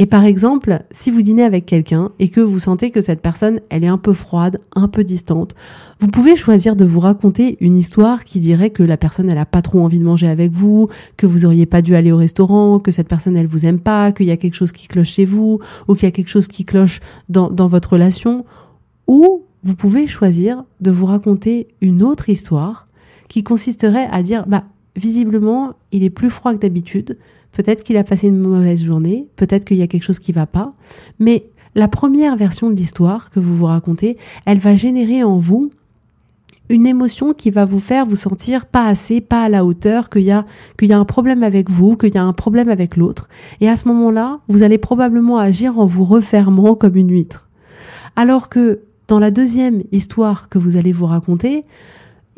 Et 0.00 0.06
par 0.06 0.24
exemple, 0.24 0.82
si 0.92 1.10
vous 1.10 1.20
dînez 1.20 1.42
avec 1.42 1.66
quelqu'un 1.66 2.10
et 2.18 2.30
que 2.30 2.40
vous 2.40 2.58
sentez 2.58 2.90
que 2.90 3.02
cette 3.02 3.20
personne, 3.20 3.60
elle 3.68 3.84
est 3.84 3.88
un 3.88 3.98
peu 3.98 4.14
froide, 4.14 4.58
un 4.74 4.88
peu 4.88 5.04
distante, 5.04 5.54
vous 5.98 6.08
pouvez 6.08 6.36
choisir 6.36 6.74
de 6.74 6.86
vous 6.86 7.00
raconter 7.00 7.58
une 7.60 7.76
histoire 7.76 8.24
qui 8.24 8.40
dirait 8.40 8.70
que 8.70 8.82
la 8.82 8.96
personne, 8.96 9.28
elle 9.28 9.36
a 9.36 9.44
pas 9.44 9.60
trop 9.60 9.80
envie 9.80 9.98
de 9.98 10.04
manger 10.04 10.26
avec 10.26 10.52
vous, 10.52 10.88
que 11.18 11.26
vous 11.26 11.44
auriez 11.44 11.66
pas 11.66 11.82
dû 11.82 11.96
aller 11.96 12.12
au 12.12 12.16
restaurant, 12.16 12.78
que 12.78 12.90
cette 12.90 13.08
personne, 13.08 13.36
elle 13.36 13.46
vous 13.46 13.66
aime 13.66 13.78
pas, 13.78 14.10
qu'il 14.12 14.24
y 14.24 14.30
a 14.30 14.38
quelque 14.38 14.54
chose 14.54 14.72
qui 14.72 14.88
cloche 14.88 15.10
chez 15.10 15.26
vous, 15.26 15.60
ou 15.86 15.94
qu'il 15.94 16.04
y 16.04 16.06
a 16.06 16.12
quelque 16.12 16.30
chose 16.30 16.48
qui 16.48 16.64
cloche 16.64 17.00
dans, 17.28 17.50
dans 17.50 17.68
votre 17.68 17.92
relation. 17.92 18.46
Ou 19.06 19.42
vous 19.62 19.74
pouvez 19.74 20.06
choisir 20.06 20.64
de 20.80 20.90
vous 20.90 21.04
raconter 21.04 21.68
une 21.82 22.02
autre 22.02 22.30
histoire 22.30 22.86
qui 23.30 23.44
consisterait 23.44 24.08
à 24.10 24.22
dire, 24.24 24.44
bah, 24.48 24.64
visiblement, 24.96 25.74
il 25.92 26.02
est 26.02 26.10
plus 26.10 26.30
froid 26.30 26.52
que 26.52 26.58
d'habitude. 26.58 27.16
Peut-être 27.52 27.84
qu'il 27.84 27.96
a 27.96 28.04
passé 28.04 28.26
une 28.26 28.36
mauvaise 28.36 28.82
journée. 28.82 29.28
Peut-être 29.36 29.64
qu'il 29.64 29.76
y 29.76 29.82
a 29.82 29.86
quelque 29.86 30.02
chose 30.02 30.18
qui 30.18 30.32
va 30.32 30.46
pas. 30.46 30.74
Mais 31.20 31.46
la 31.76 31.86
première 31.86 32.36
version 32.36 32.70
de 32.70 32.74
l'histoire 32.74 33.30
que 33.30 33.38
vous 33.38 33.56
vous 33.56 33.66
racontez, 33.66 34.18
elle 34.46 34.58
va 34.58 34.74
générer 34.74 35.22
en 35.22 35.38
vous 35.38 35.70
une 36.68 36.88
émotion 36.88 37.32
qui 37.32 37.50
va 37.50 37.64
vous 37.64 37.78
faire 37.78 38.04
vous 38.04 38.16
sentir 38.16 38.66
pas 38.66 38.86
assez, 38.86 39.20
pas 39.20 39.44
à 39.44 39.48
la 39.48 39.64
hauteur, 39.64 40.10
qu'il 40.10 40.22
y 40.22 40.32
a, 40.32 40.44
qu'il 40.76 40.88
y 40.88 40.92
a 40.92 40.98
un 40.98 41.04
problème 41.04 41.44
avec 41.44 41.70
vous, 41.70 41.96
qu'il 41.96 42.14
y 42.14 42.18
a 42.18 42.24
un 42.24 42.32
problème 42.32 42.68
avec 42.68 42.96
l'autre. 42.96 43.28
Et 43.60 43.68
à 43.68 43.76
ce 43.76 43.86
moment-là, 43.88 44.40
vous 44.48 44.64
allez 44.64 44.78
probablement 44.78 45.38
agir 45.38 45.78
en 45.78 45.86
vous 45.86 46.04
refermant 46.04 46.74
comme 46.74 46.96
une 46.96 47.12
huître. 47.12 47.48
Alors 48.16 48.48
que 48.48 48.80
dans 49.06 49.20
la 49.20 49.30
deuxième 49.30 49.82
histoire 49.92 50.48
que 50.48 50.58
vous 50.58 50.76
allez 50.76 50.92
vous 50.92 51.06
raconter, 51.06 51.64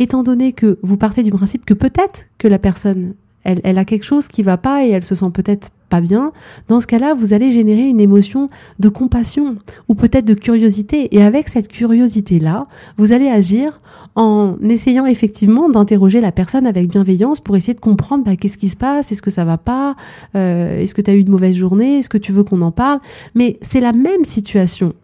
étant 0.02 0.22
donné 0.22 0.52
que 0.52 0.78
vous 0.82 0.96
partez 0.96 1.22
du 1.22 1.30
principe 1.30 1.64
que 1.64 1.74
peut-être 1.74 2.26
que 2.38 2.48
la 2.48 2.58
personne, 2.58 3.14
elle, 3.44 3.60
elle 3.64 3.78
a 3.78 3.84
quelque 3.84 4.04
chose 4.04 4.28
qui 4.28 4.42
va 4.42 4.56
pas 4.56 4.84
et 4.84 4.90
elle 4.90 5.04
se 5.04 5.14
sent 5.14 5.30
peut-être 5.32 5.70
pas 5.92 6.00
bien, 6.00 6.32
dans 6.68 6.80
ce 6.80 6.86
cas-là, 6.86 7.12
vous 7.12 7.34
allez 7.34 7.52
générer 7.52 7.82
une 7.82 8.00
émotion 8.00 8.48
de 8.78 8.88
compassion 8.88 9.56
ou 9.88 9.94
peut-être 9.94 10.24
de 10.24 10.32
curiosité. 10.32 11.14
Et 11.14 11.22
avec 11.22 11.48
cette 11.48 11.68
curiosité-là, 11.68 12.66
vous 12.96 13.12
allez 13.12 13.28
agir 13.28 13.78
en 14.14 14.56
essayant 14.62 15.04
effectivement 15.04 15.68
d'interroger 15.68 16.22
la 16.22 16.32
personne 16.32 16.66
avec 16.66 16.88
bienveillance 16.88 17.40
pour 17.40 17.56
essayer 17.56 17.74
de 17.74 17.80
comprendre 17.80 18.24
bah, 18.24 18.36
qu'est-ce 18.36 18.56
qui 18.56 18.70
se 18.70 18.76
passe, 18.76 19.12
est-ce 19.12 19.20
que 19.20 19.30
ça 19.30 19.44
va 19.44 19.58
pas, 19.58 19.94
euh, 20.34 20.80
est-ce 20.80 20.94
que 20.94 21.02
tu 21.02 21.10
as 21.10 21.14
eu 21.14 21.20
une 21.20 21.30
mauvaise 21.30 21.56
journée, 21.56 21.98
est-ce 21.98 22.08
que 22.08 22.18
tu 22.18 22.32
veux 22.32 22.42
qu'on 22.42 22.62
en 22.62 22.72
parle? 22.72 23.00
Mais 23.34 23.58
c'est 23.60 23.80
la 23.80 23.92
même 23.92 24.24
situation. 24.24 24.94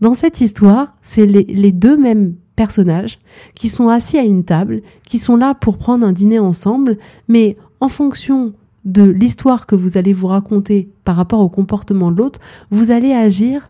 Dans 0.00 0.14
cette 0.14 0.40
histoire, 0.40 0.96
c'est 1.02 1.26
les, 1.26 1.44
les 1.44 1.72
deux 1.72 1.98
mêmes 1.98 2.36
personnages 2.62 3.18
qui 3.56 3.68
sont 3.68 3.88
assis 3.88 4.18
à 4.18 4.22
une 4.22 4.44
table, 4.44 4.82
qui 5.08 5.18
sont 5.18 5.34
là 5.34 5.52
pour 5.52 5.78
prendre 5.78 6.06
un 6.06 6.12
dîner 6.12 6.38
ensemble, 6.38 6.96
mais 7.26 7.56
en 7.80 7.88
fonction 7.88 8.52
de 8.84 9.02
l'histoire 9.02 9.66
que 9.66 9.74
vous 9.74 9.96
allez 9.96 10.12
vous 10.12 10.28
raconter 10.28 10.88
par 11.02 11.16
rapport 11.16 11.40
au 11.40 11.48
comportement 11.48 12.12
de 12.12 12.18
l'autre, 12.18 12.38
vous 12.70 12.92
allez 12.92 13.12
agir 13.12 13.68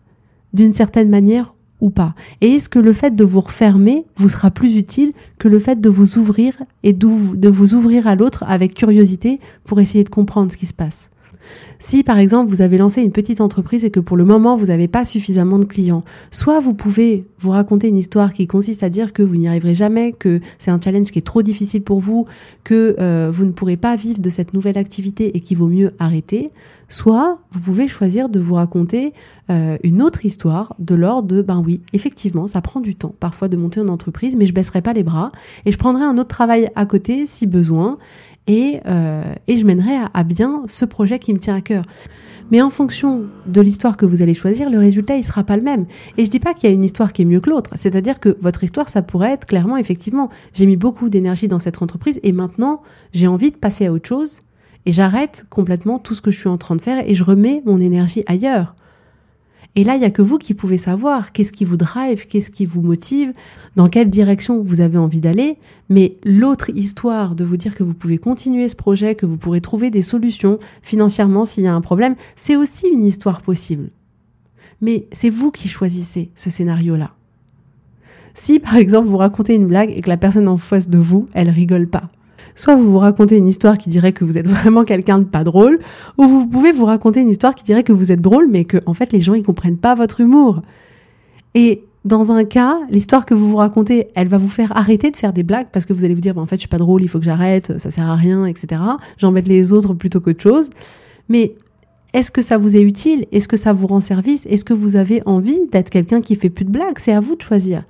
d'une 0.53 0.75
certaine 0.75 1.09
manière 1.09 1.55
ou 1.81 1.89
pas. 1.89 2.15
Et 2.43 2.51
est-ce 2.51 2.69
que 2.69 2.79
le 2.79 2.93
fait 2.93 3.17
de 3.17 3.25
vous 3.25 3.41
refermer 3.41 4.05
vous 4.17 4.29
sera 4.29 4.51
plus 4.51 4.77
utile 4.77 5.13
que 5.39 5.49
le 5.49 5.59
fait 5.59 5.81
de 5.81 5.89
vous 5.89 6.19
ouvrir 6.19 6.53
et 6.83 6.93
de 6.93 7.49
vous 7.49 7.75
ouvrir 7.75 8.07
à 8.07 8.15
l'autre 8.15 8.45
avec 8.47 8.75
curiosité 8.75 9.41
pour 9.65 9.81
essayer 9.81 10.05
de 10.05 10.11
comprendre 10.11 10.53
ce 10.53 10.59
qui 10.59 10.67
se 10.67 10.75
passe? 10.75 11.09
Si 11.79 12.03
par 12.03 12.19
exemple 12.19 12.51
vous 12.51 12.63
avez 12.63 12.79
lancé 12.79 13.03
une 13.03 13.13
petite 13.13 13.41
entreprise 13.41 13.85
et 13.85 13.91
que 13.91 14.01
pour 14.01 14.17
le 14.17 14.25
moment 14.25 14.57
vous 14.57 14.67
n'avez 14.67 14.89
pas 14.89 15.05
suffisamment 15.05 15.59
de 15.59 15.65
clients, 15.65 16.05
soit 16.31 16.61
vous 16.61 16.75
pouvez 16.75 17.27
vous 17.39 17.51
raconter 17.51 17.89
une 17.89 17.97
histoire 17.97 18.33
qui 18.33 18.47
consiste 18.47 18.83
à 18.83 18.89
dire 18.89 19.13
que 19.13 19.23
vous 19.23 19.37
n'y 19.37 19.49
arriverez 19.49 19.75
jamais, 19.75 20.13
que 20.13 20.41
c'est 20.59 20.71
un 20.71 20.81
challenge 20.81 21.11
qui 21.11 21.19
est 21.19 21.27
trop 21.27 21.43
difficile 21.43 21.83
pour 21.83 22.01
vous, 22.01 22.27
que 22.65 22.97
euh, 22.99 23.31
vous 23.33 23.45
ne 23.45 23.53
pourrez 23.53 23.77
pas 23.77 23.97
vivre 23.97 24.21
de 24.21 24.31
cette 24.31 24.55
nouvelle 24.55 24.79
activité 24.79 25.37
et 25.37 25.41
qu'il 25.41 25.59
vaut 25.59 25.69
mieux 25.69 25.93
arrêter, 25.99 26.51
soit 26.89 27.39
vous 27.51 27.61
pouvez 27.61 27.89
choisir 27.89 28.29
de 28.29 28.39
vous 28.39 28.55
raconter 28.55 29.13
euh, 29.51 29.77
une 29.83 30.03
autre 30.03 30.25
histoire 30.25 30.75
de 30.79 30.95
l'ordre 30.95 31.29
de 31.29 31.43
ben 31.43 31.63
oui, 31.65 31.83
effectivement, 31.93 32.47
ça 32.47 32.61
prend 32.61 32.81
du 32.81 32.95
temps 32.95 33.15
parfois 33.19 33.49
de 33.49 33.57
monter 33.57 33.81
une 33.81 33.91
entreprise, 33.91 34.37
mais 34.37 34.47
je 34.47 34.55
baisserai 34.55 34.83
pas 34.83 34.93
les 34.93 35.03
bras 35.03 35.29
et 35.65 35.73
je 35.73 35.79
prendrai 35.79 36.05
un 36.05 36.17
autre 36.17 36.29
travail 36.29 36.71
à 36.77 36.87
côté 36.87 37.27
si 37.27 37.47
besoin 37.47 37.99
et, 38.47 38.81
euh, 38.87 39.35
et 39.47 39.57
je 39.57 39.65
mènerai 39.65 39.97
à, 40.13 40.25
bien 40.25 40.63
ce 40.67 40.85
projet 40.85 41.19
qui 41.19 41.33
me 41.33 41.39
tient 41.39 41.55
à 41.55 41.61
cœur. 41.61 41.85
Mais 42.51 42.61
en 42.61 42.71
fonction 42.71 43.25
de 43.47 43.61
l'histoire 43.61 43.97
que 43.97 44.05
vous 44.05 44.21
allez 44.21 44.35
choisir, 44.35 44.69
le 44.69 44.79
résultat 44.79 45.17
il 45.17 45.25
sera 45.25 45.45
pas 45.45 45.57
le 45.57 45.63
même. 45.63 45.87
Et 46.19 46.25
je 46.25 46.31
dis 46.31 46.41
pas 46.41 46.53
qu'il 46.53 46.69
y 46.69 46.73
a 46.73 46.75
une 46.75 46.85
histoire 46.85 47.13
qui 47.13 47.23
est 47.23 47.25
mieux 47.25 47.41
que 47.41 47.49
l'autre. 47.49 47.71
C'est-à-dire 47.77 48.21
que 48.21 48.37
votre 48.41 48.63
histoire, 48.65 48.89
ça 48.89 49.01
pourrait 49.01 49.33
être 49.33 49.47
clairement, 49.47 49.77
effectivement, 49.77 50.29
j'ai 50.53 50.67
mis 50.67 50.77
beaucoup 50.77 51.09
d'énergie 51.09 51.49
dans 51.49 51.59
cette 51.59 51.81
entreprise 51.81 52.21
et 52.23 52.33
maintenant 52.33 52.83
j'ai 53.13 53.27
envie 53.27 53.53
de 53.53 53.57
passer 53.57 53.87
à 53.87 53.93
autre 53.93 54.09
chose 54.09 54.43
et 54.85 54.93
j'arrête 54.93 55.47
complètement 55.49 55.99
tout 55.99 56.15
ce 56.15 56.21
que 56.21 56.31
je 56.31 56.39
suis 56.39 56.49
en 56.49 56.59
train 56.59 56.77
de 56.77 56.83
faire 56.83 57.09
et 57.09 57.15
je 57.15 57.25
remets 57.25 57.63
mon 57.65 57.81
énergie 57.81 58.25
ailleurs. 58.27 58.75
Et 59.75 59.85
là, 59.85 59.95
il 59.95 60.01
n'y 60.01 60.05
a 60.05 60.11
que 60.11 60.21
vous 60.21 60.37
qui 60.37 60.53
pouvez 60.53 60.77
savoir 60.77 61.33
qu'est-ce 61.33 61.53
qui 61.53 61.65
vous 61.65 61.79
drive, 61.79 62.27
qu'est-ce 62.27 62.51
qui 62.51 62.67
vous 62.67 62.83
motive, 62.83 63.33
dans 63.75 63.89
quelle 63.89 64.11
direction 64.11 64.63
vous 64.63 64.83
avez 64.83 64.99
envie 64.99 65.21
d'aller. 65.21 65.57
Mais 65.89 66.17
l'autre 66.25 66.71
histoire 66.75 67.35
de 67.35 67.45
vous 67.45 67.57
dire 67.57 67.75
que 67.75 67.83
vous 67.83 67.95
pouvez 67.95 68.19
continuer 68.19 68.69
ce 68.69 68.77
projet, 68.77 69.15
que 69.15 69.25
vous 69.25 69.39
pourrez 69.39 69.63
trouver 69.63 69.91
des 69.91 70.03
solutions 70.03 70.59
financièrement 70.83 71.47
s'il 71.47 71.65
y 71.65 71.69
a 71.69 71.75
un 71.75 71.81
problème, 71.81 72.17
c'est 72.37 72.57
aussi 72.57 72.87
une 72.89 73.05
histoire 73.05 73.41
possible. 73.41 73.91
Mais 74.83 75.07
c'est 75.13 75.31
vous 75.31 75.51
qui 75.51 75.69
choisissez 75.69 76.31
ce 76.35 76.51
scénario-là. 76.51 77.13
Si 78.35 78.59
par 78.59 78.77
exemple 78.77 79.09
vous 79.09 79.17
racontez 79.17 79.55
une 79.55 79.67
blague 79.67 79.91
et 79.91 80.01
que 80.01 80.09
la 80.09 80.17
personne 80.17 80.49
en 80.49 80.57
face 80.57 80.89
de 80.89 80.99
vous, 80.99 81.27
elle 81.33 81.51
rigole 81.51 81.89
pas, 81.89 82.11
Soit 82.55 82.77
vous 82.77 82.91
vous 82.91 82.99
racontez 82.99 83.37
une 83.37 83.49
histoire 83.49 83.79
qui 83.79 83.89
dirait 83.89 84.13
que 84.13 84.25
vous 84.25 84.39
êtes 84.39 84.49
vraiment 84.57 84.85
quelqu'un 84.85 85.19
de 85.19 85.25
pas 85.25 85.45
drôle, 85.45 85.79
ou 86.19 86.25
vous 86.25 86.47
pouvez 86.47 86.73
vous 86.73 86.85
raconter 86.85 87.21
une 87.21 87.31
histoire 87.31 87.55
qui 87.55 87.65
dirait 87.65 87.85
que 87.85 87.93
vous 87.93 88.13
êtes 88.13 88.21
drôle, 88.21 88.49
mais 88.51 88.65
que 88.65 88.79
en 88.87 88.95
fait 88.95 89.13
les 89.13 89.21
gens 89.21 89.35
ils 89.35 89.45
comprennent 89.45 89.79
pas 89.79 89.95
votre 89.95 90.21
humour. 90.21 90.63
Et 91.55 91.85
dans 92.05 92.33
un 92.33 92.45
cas, 92.45 92.79
l'histoire 92.91 93.25
que 93.27 93.35
vous 93.35 93.49
vous 93.49 93.57
racontez, 93.57 94.09
elle 94.15 94.29
va 94.29 94.39
vous 94.39 94.49
faire 94.49 94.77
arrêter 94.77 95.11
de 95.11 95.17
faire 95.17 95.33
des 95.33 95.45
blagues 95.45 95.69
parce 95.73 95.87
que 95.87 95.93
vous 95.93 96.05
allez 96.05 96.15
vous 96.15 96.21
dire, 96.21 96.37
en 96.37 96.47
fait, 96.47 96.57
je 96.57 96.63
suis 96.63 96.69
pas 96.69 96.79
drôle, 96.79 97.03
il 97.03 97.09
faut 97.09 97.19
que 97.19 97.25
j'arrête, 97.25 97.79
ça 97.79 97.91
sert 97.91 98.09
à 98.09 98.17
rien, 98.17 98.45
etc. 98.47 98.83
J'embête 99.19 99.47
les 99.47 99.73
autres 99.73 99.95
plutôt 99.95 100.21
qu'autre 100.21 100.43
chose. 100.43 100.71
Mais 101.29 101.55
est-ce 102.13 102.33
que 102.33 102.43
ça 102.43 102.59
vous 102.59 102.77
est 102.77 102.83
utile? 102.83 103.27
Est-ce 103.31 103.47
que 103.47 103.57
ça 103.57 103.73
vous 103.73 103.87
rend 103.87 104.01
service? 104.01 104.47
Est-ce 104.47 104.65
que 104.65 104.75
vous 104.75 104.97
avez 104.97 105.23
envie 105.27 105.69
d'être 105.71 105.91
quelqu'un 105.91 106.21
qui 106.21 106.35
fait 106.35 106.51
plus 106.51 106.65
de 106.65 106.71
blagues? 106.71 106.99
C'est 106.99 107.13
à 107.13 107.21
vous 107.21 107.37
de 107.37 107.43
choisir. 107.43 107.85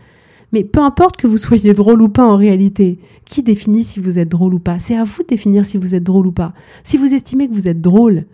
Mais 0.52 0.64
peu 0.64 0.80
importe 0.80 1.16
que 1.16 1.26
vous 1.26 1.38
soyez 1.38 1.72
drôle 1.74 2.02
ou 2.02 2.08
pas 2.08 2.24
en 2.24 2.36
réalité, 2.36 2.98
qui 3.24 3.42
définit 3.42 3.82
si 3.82 4.00
vous 4.00 4.18
êtes 4.18 4.28
drôle 4.28 4.54
ou 4.54 4.58
pas? 4.58 4.78
C'est 4.78 4.96
à 4.96 5.04
vous 5.04 5.22
de 5.22 5.28
définir 5.28 5.64
si 5.64 5.78
vous 5.78 5.94
êtes 5.94 6.04
drôle 6.04 6.26
ou 6.26 6.32
pas. 6.32 6.52
Si 6.84 6.98
vous 6.98 7.14
estimez 7.14 7.48
que 7.48 7.54
vous 7.54 7.68
êtes 7.68 7.80
drôle, 7.80 8.26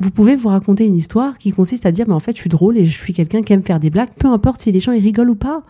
vous 0.00 0.10
pouvez 0.10 0.34
vous 0.34 0.48
raconter 0.48 0.86
une 0.86 0.96
histoire 0.96 1.38
qui 1.38 1.52
consiste 1.52 1.86
à 1.86 1.92
dire 1.92 2.06
mais 2.08 2.14
en 2.14 2.20
fait 2.20 2.34
je 2.34 2.40
suis 2.40 2.48
drôle 2.48 2.78
et 2.78 2.86
je 2.86 2.98
suis 2.98 3.12
quelqu'un 3.12 3.42
qui 3.42 3.52
aime 3.52 3.62
faire 3.62 3.78
des 3.78 3.90
blagues, 3.90 4.08
peu 4.18 4.28
importe 4.28 4.62
si 4.62 4.72
les 4.72 4.80
gens 4.80 4.92
ils 4.92 5.02
rigolent 5.02 5.30
ou 5.30 5.34
pas. 5.34 5.62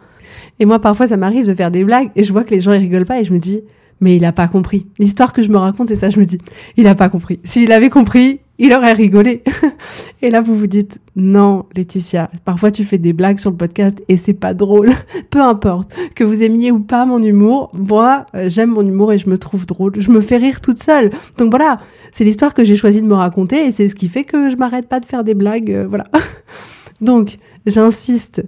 Et 0.60 0.64
moi 0.64 0.78
parfois 0.78 1.08
ça 1.08 1.16
m'arrive 1.16 1.46
de 1.46 1.54
faire 1.54 1.70
des 1.70 1.82
blagues 1.82 2.10
et 2.14 2.22
je 2.22 2.32
vois 2.32 2.44
que 2.44 2.54
les 2.54 2.60
gens 2.60 2.72
ils 2.72 2.78
rigolent 2.78 3.04
pas 3.04 3.20
et 3.20 3.24
je 3.24 3.32
me 3.32 3.38
dis 3.38 3.60
mais 4.00 4.16
il 4.16 4.24
a 4.24 4.32
pas 4.32 4.46
compris. 4.46 4.86
L'histoire 4.98 5.32
que 5.32 5.42
je 5.42 5.50
me 5.50 5.58
raconte 5.58 5.88
c'est 5.88 5.96
ça, 5.96 6.10
je 6.10 6.20
me 6.20 6.24
dis 6.24 6.38
il 6.76 6.86
a 6.86 6.94
pas 6.94 7.08
compris. 7.08 7.40
S'il 7.42 7.72
avait 7.72 7.90
compris, 7.90 8.40
il 8.60 8.74
aurait 8.74 8.92
rigolé. 8.92 9.42
et 10.22 10.28
là, 10.30 10.42
vous 10.42 10.54
vous 10.54 10.66
dites, 10.66 11.00
non, 11.16 11.64
Laetitia, 11.74 12.30
parfois 12.44 12.70
tu 12.70 12.84
fais 12.84 12.98
des 12.98 13.14
blagues 13.14 13.38
sur 13.38 13.50
le 13.50 13.56
podcast 13.56 14.02
et 14.06 14.18
c'est 14.18 14.34
pas 14.34 14.52
drôle. 14.52 14.90
Peu 15.30 15.40
importe 15.40 15.92
que 16.14 16.24
vous 16.24 16.42
aimiez 16.42 16.70
ou 16.70 16.78
pas 16.78 17.06
mon 17.06 17.22
humour, 17.22 17.72
moi, 17.72 18.26
euh, 18.34 18.50
j'aime 18.50 18.70
mon 18.70 18.86
humour 18.86 19.14
et 19.14 19.18
je 19.18 19.30
me 19.30 19.38
trouve 19.38 19.64
drôle. 19.64 19.94
Je 19.98 20.10
me 20.10 20.20
fais 20.20 20.36
rire 20.36 20.60
toute 20.60 20.78
seule. 20.78 21.10
Donc 21.38 21.50
voilà, 21.50 21.80
c'est 22.12 22.22
l'histoire 22.22 22.52
que 22.52 22.62
j'ai 22.62 22.76
choisi 22.76 23.00
de 23.00 23.06
me 23.06 23.14
raconter 23.14 23.64
et 23.64 23.70
c'est 23.70 23.88
ce 23.88 23.94
qui 23.94 24.08
fait 24.08 24.24
que 24.24 24.50
je 24.50 24.56
m'arrête 24.56 24.88
pas 24.88 25.00
de 25.00 25.06
faire 25.06 25.24
des 25.24 25.34
blagues, 25.34 25.70
euh, 25.72 25.86
voilà. 25.88 26.04
Donc, 27.00 27.38
j'insiste, 27.64 28.46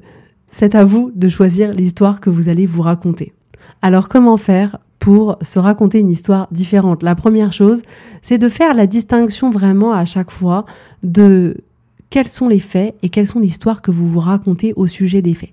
c'est 0.51 0.75
à 0.75 0.85
vous 0.85 1.11
de 1.15 1.31
choisir 1.31 1.73
l'histoire 1.73 2.21
que 2.21 2.29
vous 2.29 2.51
allez 2.51 2.67
vous 2.67 2.83
raconter. 2.83 3.33
Alors 3.81 4.11
comment 4.11 4.37
faire 4.37 4.79
pour 5.03 5.37
se 5.43 5.59
raconter 5.59 5.99
une 5.99 6.11
histoire 6.11 6.47
différente. 6.53 7.03
La 7.03 7.17
première 7.17 7.53
chose, 7.53 7.83
c'est 8.23 8.39
de 8.39 8.49
faire 8.49 8.73
la 8.73 8.87
distinction 8.87 9.51
vraiment 9.51 9.91
à 9.91 10.05
chaque 10.05 10.31
fois 10.31 10.65
de 11.03 11.57
quels 12.09 12.29
sont 12.29 12.47
les 12.47 12.61
faits 12.61 12.95
et 13.03 13.09
quelles 13.09 13.27
sont 13.27 13.41
l'histoire 13.41 13.83
que 13.83 13.91
vous 13.91 14.07
vous 14.07 14.21
racontez 14.21 14.73
au 14.77 14.87
sujet 14.87 15.21
des 15.21 15.35
faits. 15.35 15.51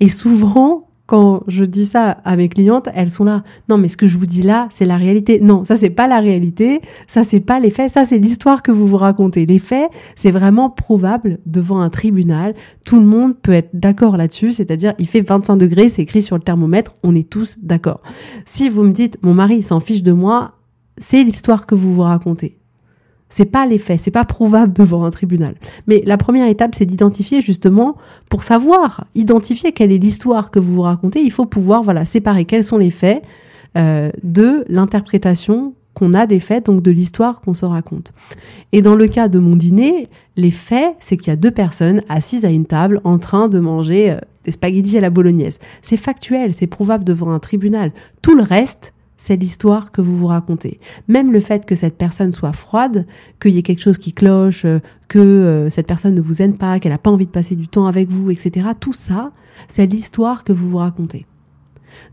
Et 0.00 0.10
souvent, 0.10 0.89
quand 1.10 1.42
je 1.48 1.64
dis 1.64 1.86
ça 1.86 2.10
à 2.24 2.36
mes 2.36 2.48
clientes, 2.48 2.88
elles 2.94 3.10
sont 3.10 3.24
là. 3.24 3.42
Non, 3.68 3.78
mais 3.78 3.88
ce 3.88 3.96
que 3.96 4.06
je 4.06 4.16
vous 4.16 4.26
dis 4.26 4.42
là, 4.42 4.68
c'est 4.70 4.86
la 4.86 4.96
réalité. 4.96 5.40
Non, 5.40 5.64
ça 5.64 5.74
c'est 5.74 5.90
pas 5.90 6.06
la 6.06 6.20
réalité. 6.20 6.80
Ça 7.08 7.24
c'est 7.24 7.40
pas 7.40 7.58
les 7.58 7.70
faits. 7.70 7.90
Ça 7.90 8.06
c'est 8.06 8.18
l'histoire 8.18 8.62
que 8.62 8.70
vous 8.70 8.86
vous 8.86 8.96
racontez. 8.96 9.44
Les 9.44 9.58
faits, 9.58 9.90
c'est 10.14 10.30
vraiment 10.30 10.70
probable 10.70 11.40
devant 11.46 11.80
un 11.80 11.90
tribunal. 11.90 12.54
Tout 12.86 13.00
le 13.00 13.06
monde 13.06 13.36
peut 13.36 13.50
être 13.50 13.70
d'accord 13.74 14.16
là-dessus. 14.16 14.52
C'est-à-dire, 14.52 14.94
il 15.00 15.08
fait 15.08 15.20
25 15.20 15.56
degrés, 15.56 15.88
c'est 15.88 16.02
écrit 16.02 16.22
sur 16.22 16.36
le 16.36 16.42
thermomètre. 16.42 16.94
On 17.02 17.16
est 17.16 17.28
tous 17.28 17.56
d'accord. 17.60 18.02
Si 18.46 18.68
vous 18.68 18.84
me 18.84 18.92
dites, 18.92 19.18
mon 19.22 19.34
mari 19.34 19.64
s'en 19.64 19.80
fiche 19.80 20.04
de 20.04 20.12
moi, 20.12 20.52
c'est 20.96 21.24
l'histoire 21.24 21.66
que 21.66 21.74
vous 21.74 21.92
vous 21.92 22.02
racontez. 22.02 22.59
C'est 23.30 23.46
pas 23.46 23.64
les 23.64 23.78
faits, 23.78 24.00
c'est 24.00 24.10
pas 24.10 24.24
prouvable 24.24 24.72
devant 24.72 25.04
un 25.04 25.10
tribunal. 25.10 25.54
Mais 25.86 26.02
la 26.04 26.18
première 26.18 26.48
étape, 26.48 26.74
c'est 26.74 26.84
d'identifier 26.84 27.40
justement, 27.40 27.96
pour 28.28 28.42
savoir, 28.42 29.06
identifier 29.14 29.72
quelle 29.72 29.92
est 29.92 29.98
l'histoire 29.98 30.50
que 30.50 30.58
vous 30.58 30.74
vous 30.74 30.82
racontez, 30.82 31.20
il 31.22 31.32
faut 31.32 31.46
pouvoir 31.46 31.82
voilà 31.82 32.04
séparer 32.04 32.44
quels 32.44 32.64
sont 32.64 32.78
les 32.78 32.90
faits 32.90 33.22
euh, 33.76 34.10
de 34.24 34.64
l'interprétation 34.68 35.74
qu'on 35.94 36.14
a 36.14 36.26
des 36.26 36.40
faits, 36.40 36.66
donc 36.66 36.82
de 36.82 36.90
l'histoire 36.90 37.40
qu'on 37.40 37.54
se 37.54 37.64
raconte. 37.64 38.12
Et 38.72 38.82
dans 38.82 38.94
le 38.94 39.06
cas 39.06 39.28
de 39.28 39.38
mon 39.38 39.56
dîner, 39.56 40.08
les 40.36 40.50
faits, 40.50 40.96
c'est 40.98 41.16
qu'il 41.16 41.28
y 41.28 41.30
a 41.30 41.36
deux 41.36 41.50
personnes 41.50 42.02
assises 42.08 42.44
à 42.44 42.50
une 42.50 42.66
table 42.66 43.00
en 43.04 43.18
train 43.18 43.48
de 43.48 43.58
manger 43.58 44.12
euh, 44.12 44.18
des 44.44 44.52
spaghettis 44.52 44.98
à 44.98 45.00
la 45.00 45.10
bolognaise. 45.10 45.58
C'est 45.82 45.96
factuel, 45.96 46.54
c'est 46.54 46.66
prouvable 46.66 47.04
devant 47.04 47.32
un 47.32 47.38
tribunal. 47.38 47.92
Tout 48.22 48.34
le 48.34 48.42
reste, 48.42 48.92
c'est 49.22 49.36
l'histoire 49.36 49.92
que 49.92 50.00
vous 50.00 50.16
vous 50.16 50.28
racontez. 50.28 50.80
Même 51.06 51.30
le 51.30 51.40
fait 51.40 51.66
que 51.66 51.74
cette 51.74 51.98
personne 51.98 52.32
soit 52.32 52.54
froide, 52.54 53.06
qu'il 53.38 53.50
y 53.50 53.58
ait 53.58 53.62
quelque 53.62 53.82
chose 53.82 53.98
qui 53.98 54.14
cloche, 54.14 54.64
euh, 54.64 54.78
que 55.08 55.18
euh, 55.18 55.68
cette 55.68 55.86
personne 55.86 56.14
ne 56.14 56.22
vous 56.22 56.40
aime 56.40 56.56
pas, 56.56 56.80
qu'elle 56.80 56.92
n'a 56.92 56.98
pas 56.98 57.10
envie 57.10 57.26
de 57.26 57.30
passer 57.30 57.54
du 57.54 57.68
temps 57.68 57.84
avec 57.84 58.08
vous, 58.08 58.30
etc. 58.30 58.68
Tout 58.80 58.94
ça, 58.94 59.32
c'est 59.68 59.84
l'histoire 59.84 60.42
que 60.42 60.54
vous 60.54 60.70
vous 60.70 60.78
racontez. 60.78 61.26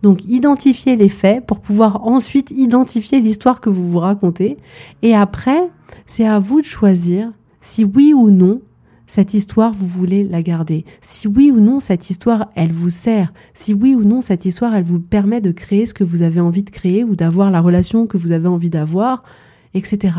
Donc 0.03 0.25
identifiez 0.25 0.97
les 0.97 1.07
faits 1.07 1.45
pour 1.45 1.61
pouvoir 1.61 2.05
ensuite 2.05 2.51
identifier 2.51 3.21
l'histoire 3.21 3.61
que 3.61 3.69
vous 3.69 3.89
vous 3.89 3.99
racontez. 3.99 4.57
Et 5.01 5.15
après, 5.15 5.61
c'est 6.05 6.27
à 6.27 6.39
vous 6.39 6.59
de 6.59 6.65
choisir 6.65 7.31
si 7.61 7.85
oui 7.85 8.13
ou 8.13 8.29
non 8.31 8.59
cette 9.07 9.33
histoire, 9.33 9.71
vous 9.71 9.87
voulez 9.87 10.25
la 10.25 10.41
garder. 10.41 10.83
Si 11.01 11.27
oui 11.29 11.49
ou 11.49 11.61
non, 11.61 11.79
cette 11.79 12.09
histoire, 12.09 12.49
elle 12.55 12.73
vous 12.73 12.89
sert. 12.89 13.31
Si 13.53 13.73
oui 13.73 13.95
ou 13.95 14.03
non, 14.03 14.19
cette 14.19 14.43
histoire, 14.43 14.75
elle 14.75 14.83
vous 14.83 14.99
permet 14.99 15.39
de 15.39 15.51
créer 15.51 15.85
ce 15.85 15.93
que 15.93 16.03
vous 16.03 16.21
avez 16.21 16.41
envie 16.41 16.63
de 16.63 16.69
créer 16.69 17.05
ou 17.05 17.15
d'avoir 17.15 17.49
la 17.49 17.61
relation 17.61 18.05
que 18.05 18.17
vous 18.17 18.33
avez 18.33 18.49
envie 18.49 18.69
d'avoir, 18.69 19.23
etc. 19.73 20.13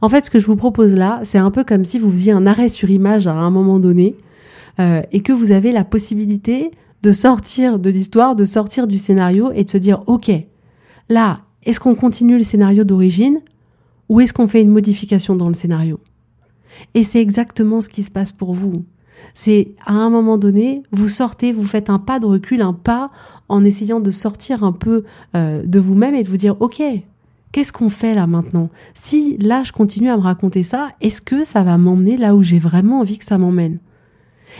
En 0.00 0.08
fait, 0.08 0.24
ce 0.24 0.30
que 0.30 0.40
je 0.40 0.46
vous 0.46 0.56
propose 0.56 0.94
là, 0.94 1.20
c'est 1.24 1.38
un 1.38 1.50
peu 1.50 1.62
comme 1.62 1.84
si 1.84 1.98
vous 1.98 2.10
faisiez 2.10 2.32
un 2.32 2.46
arrêt 2.46 2.70
sur 2.70 2.90
image 2.90 3.26
à 3.26 3.34
un 3.34 3.50
moment 3.50 3.78
donné 3.78 4.16
euh, 4.80 5.02
et 5.12 5.20
que 5.20 5.32
vous 5.32 5.52
avez 5.52 5.70
la 5.70 5.84
possibilité 5.84 6.70
de 7.02 7.12
sortir 7.12 7.78
de 7.78 7.90
l'histoire, 7.90 8.34
de 8.34 8.46
sortir 8.46 8.86
du 8.86 8.96
scénario 8.96 9.52
et 9.54 9.64
de 9.64 9.70
se 9.70 9.76
dire, 9.76 10.02
OK, 10.06 10.30
là, 11.10 11.40
est-ce 11.64 11.80
qu'on 11.80 11.94
continue 11.94 12.38
le 12.38 12.44
scénario 12.44 12.84
d'origine 12.84 13.40
ou 14.08 14.20
est-ce 14.20 14.32
qu'on 14.32 14.48
fait 14.48 14.62
une 14.62 14.70
modification 14.70 15.36
dans 15.36 15.48
le 15.48 15.54
scénario? 15.54 16.00
Et 16.94 17.02
c'est 17.02 17.20
exactement 17.20 17.80
ce 17.80 17.88
qui 17.88 18.02
se 18.02 18.10
passe 18.10 18.32
pour 18.32 18.54
vous. 18.54 18.84
C'est 19.34 19.74
à 19.86 19.92
un 19.92 20.10
moment 20.10 20.38
donné, 20.38 20.82
vous 20.90 21.08
sortez, 21.08 21.52
vous 21.52 21.64
faites 21.64 21.90
un 21.90 21.98
pas 21.98 22.18
de 22.18 22.26
recul, 22.26 22.62
un 22.62 22.74
pas 22.74 23.10
en 23.48 23.64
essayant 23.64 24.00
de 24.00 24.10
sortir 24.10 24.64
un 24.64 24.72
peu 24.72 25.04
euh, 25.36 25.62
de 25.64 25.78
vous-même 25.78 26.14
et 26.14 26.24
de 26.24 26.28
vous 26.28 26.36
dire, 26.36 26.60
OK, 26.60 26.82
qu'est-ce 27.52 27.72
qu'on 27.72 27.88
fait 27.88 28.14
là 28.14 28.26
maintenant? 28.26 28.70
Si 28.94 29.36
là, 29.38 29.62
je 29.62 29.72
continue 29.72 30.10
à 30.10 30.16
me 30.16 30.22
raconter 30.22 30.62
ça, 30.62 30.90
est-ce 31.00 31.20
que 31.20 31.44
ça 31.44 31.62
va 31.62 31.78
m'emmener 31.78 32.16
là 32.16 32.34
où 32.34 32.42
j'ai 32.42 32.58
vraiment 32.58 33.00
envie 33.00 33.18
que 33.18 33.24
ça 33.24 33.38
m'emmène? 33.38 33.78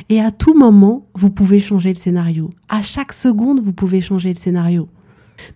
Et 0.09 0.21
à 0.21 0.31
tout 0.31 0.55
moment, 0.55 1.07
vous 1.15 1.31
pouvez 1.31 1.59
changer 1.59 1.91
le 1.91 1.99
scénario. 1.99 2.51
À 2.69 2.83
chaque 2.83 3.13
seconde, 3.13 3.61
vous 3.61 3.73
pouvez 3.73 4.01
changer 4.01 4.31
le 4.31 4.39
scénario. 4.39 4.89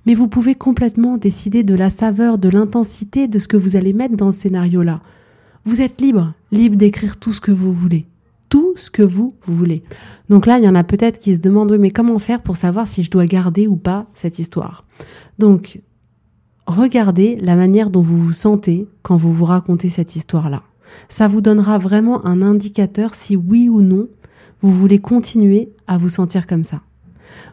Mais 0.04 0.14
vous 0.14 0.28
pouvez 0.28 0.54
complètement 0.54 1.16
décider 1.16 1.62
de 1.62 1.74
la 1.74 1.90
saveur, 1.90 2.38
de 2.38 2.48
l'intensité 2.48 3.28
de 3.28 3.38
ce 3.38 3.48
que 3.48 3.56
vous 3.56 3.76
allez 3.76 3.92
mettre 3.92 4.16
dans 4.16 4.32
ce 4.32 4.40
scénario-là. 4.40 5.00
Vous 5.66 5.82
êtes 5.82 6.00
libre, 6.00 6.32
libre 6.52 6.76
d'écrire 6.76 7.18
tout 7.18 7.32
ce 7.32 7.40
que 7.40 7.52
vous 7.52 7.72
voulez 7.72 8.06
tout 8.48 8.74
ce 8.76 8.90
que 8.90 9.02
vous 9.02 9.34
voulez. 9.42 9.82
Donc 10.28 10.46
là, 10.46 10.58
il 10.58 10.64
y 10.64 10.68
en 10.68 10.74
a 10.74 10.84
peut-être 10.84 11.18
qui 11.18 11.34
se 11.34 11.40
demandent, 11.40 11.76
mais 11.78 11.90
comment 11.90 12.18
faire 12.20 12.42
pour 12.42 12.56
savoir 12.56 12.86
si 12.86 13.02
je 13.02 13.10
dois 13.10 13.26
garder 13.26 13.66
ou 13.66 13.76
pas 13.76 14.06
cette 14.14 14.38
histoire? 14.38 14.84
Donc, 15.38 15.80
regardez 16.66 17.36
la 17.40 17.56
manière 17.56 17.90
dont 17.90 18.02
vous 18.02 18.18
vous 18.18 18.32
sentez 18.32 18.86
quand 19.02 19.16
vous 19.16 19.32
vous 19.32 19.44
racontez 19.44 19.90
cette 19.90 20.14
histoire-là. 20.14 20.62
Ça 21.08 21.26
vous 21.26 21.40
donnera 21.40 21.78
vraiment 21.78 22.24
un 22.24 22.40
indicateur 22.40 23.14
si 23.14 23.34
oui 23.36 23.68
ou 23.68 23.82
non 23.82 24.08
vous 24.62 24.70
voulez 24.70 25.00
continuer 25.00 25.72
à 25.86 25.96
vous 25.96 26.08
sentir 26.08 26.46
comme 26.46 26.64
ça. 26.64 26.80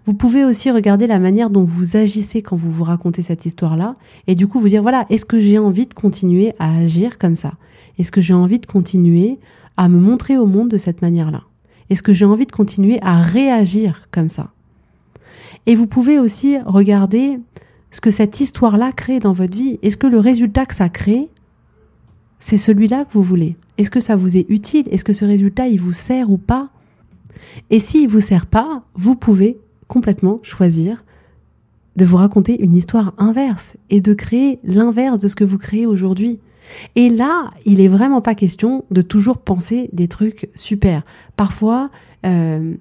Vous 0.06 0.14
pouvez 0.14 0.44
aussi 0.44 0.72
regarder 0.72 1.08
la 1.08 1.20
manière 1.20 1.50
dont 1.50 1.64
vous 1.64 1.96
agissez 1.96 2.42
quand 2.42 2.56
vous 2.56 2.72
vous 2.72 2.84
racontez 2.84 3.22
cette 3.22 3.46
histoire-là 3.46 3.96
et 4.28 4.36
du 4.36 4.48
coup 4.48 4.60
vous 4.60 4.70
dire 4.70 4.82
voilà, 4.82 5.06
est-ce 5.10 5.26
que 5.26 5.40
j'ai 5.40 5.58
envie 5.58 5.86
de 5.86 5.94
continuer 5.94 6.54
à 6.60 6.78
agir 6.78 7.18
comme 7.18 7.36
ça? 7.36 7.54
Est-ce 7.98 8.12
que 8.12 8.22
j'ai 8.22 8.34
envie 8.34 8.60
de 8.60 8.66
continuer 8.66 9.40
à 9.78 9.88
me 9.88 10.00
montrer 10.00 10.38
au 10.38 10.46
monde 10.46 10.70
de 10.70 10.78
cette 10.78 11.02
manière-là? 11.02 11.44
Est-ce 11.90 12.04
que 12.04 12.14
j'ai 12.14 12.26
envie 12.26 12.46
de 12.46 12.52
continuer 12.52 13.00
à 13.02 13.22
réagir 13.22 14.08
comme 14.12 14.30
ça? 14.30 14.52
Et 15.66 15.76
vous 15.76 15.88
pouvez 15.88 16.20
aussi 16.20 16.58
regarder 16.66 17.40
ce 17.92 18.02
que 18.02 18.12
cette 18.12 18.40
histoire-là 18.40 18.92
crée 18.92 19.20
dans 19.20 19.34
votre 19.34 19.56
vie. 19.56 19.80
Est-ce 19.82 19.98
que 19.98 20.08
le 20.08 20.20
résultat 20.20 20.66
que 20.66 20.76
ça 20.76 20.90
crée, 20.90 21.30
c'est 22.40 22.58
celui-là 22.58 23.06
que 23.06 23.14
vous 23.14 23.24
voulez? 23.24 23.56
Est-ce 23.78 23.92
que 23.92 24.00
ça 24.00 24.16
vous 24.16 24.36
est 24.38 24.46
utile? 24.50 24.88
Est-ce 24.92 25.06
que 25.06 25.14
ce 25.14 25.26
résultat, 25.26 25.68
il 25.68 25.80
vous 25.80 25.94
sert 25.94 26.30
ou 26.32 26.38
pas? 26.38 26.70
Et 27.70 27.80
s'il 27.80 28.08
ne 28.08 28.12
vous 28.12 28.20
sert 28.20 28.46
pas, 28.46 28.84
vous 28.96 29.16
pouvez 29.16 29.60
complètement 29.94 30.40
choisir 30.42 31.06
de 31.98 32.04
vous 32.04 32.18
raconter 32.18 32.60
une 32.60 32.76
histoire 32.76 33.14
inverse 33.20 33.78
et 33.92 34.02
de 34.02 34.16
créer 34.16 34.58
l'inverse 34.64 35.20
de 35.20 35.28
ce 35.28 35.36
que 35.36 35.44
vous 35.44 35.60
créez 35.60 35.86
aujourd'hui. 35.86 36.40
Et 36.96 37.10
là, 37.10 37.52
il 37.66 37.80
est 37.80 37.88
vraiment 37.88 38.20
pas 38.20 38.34
question 38.34 38.86
de 38.90 39.04
toujours 39.04 39.38
penser 39.38 39.92
des 39.94 40.08
trucs 40.08 40.50
super. 40.56 41.04
Parfois, 41.38 41.92
euh, 42.26 42.74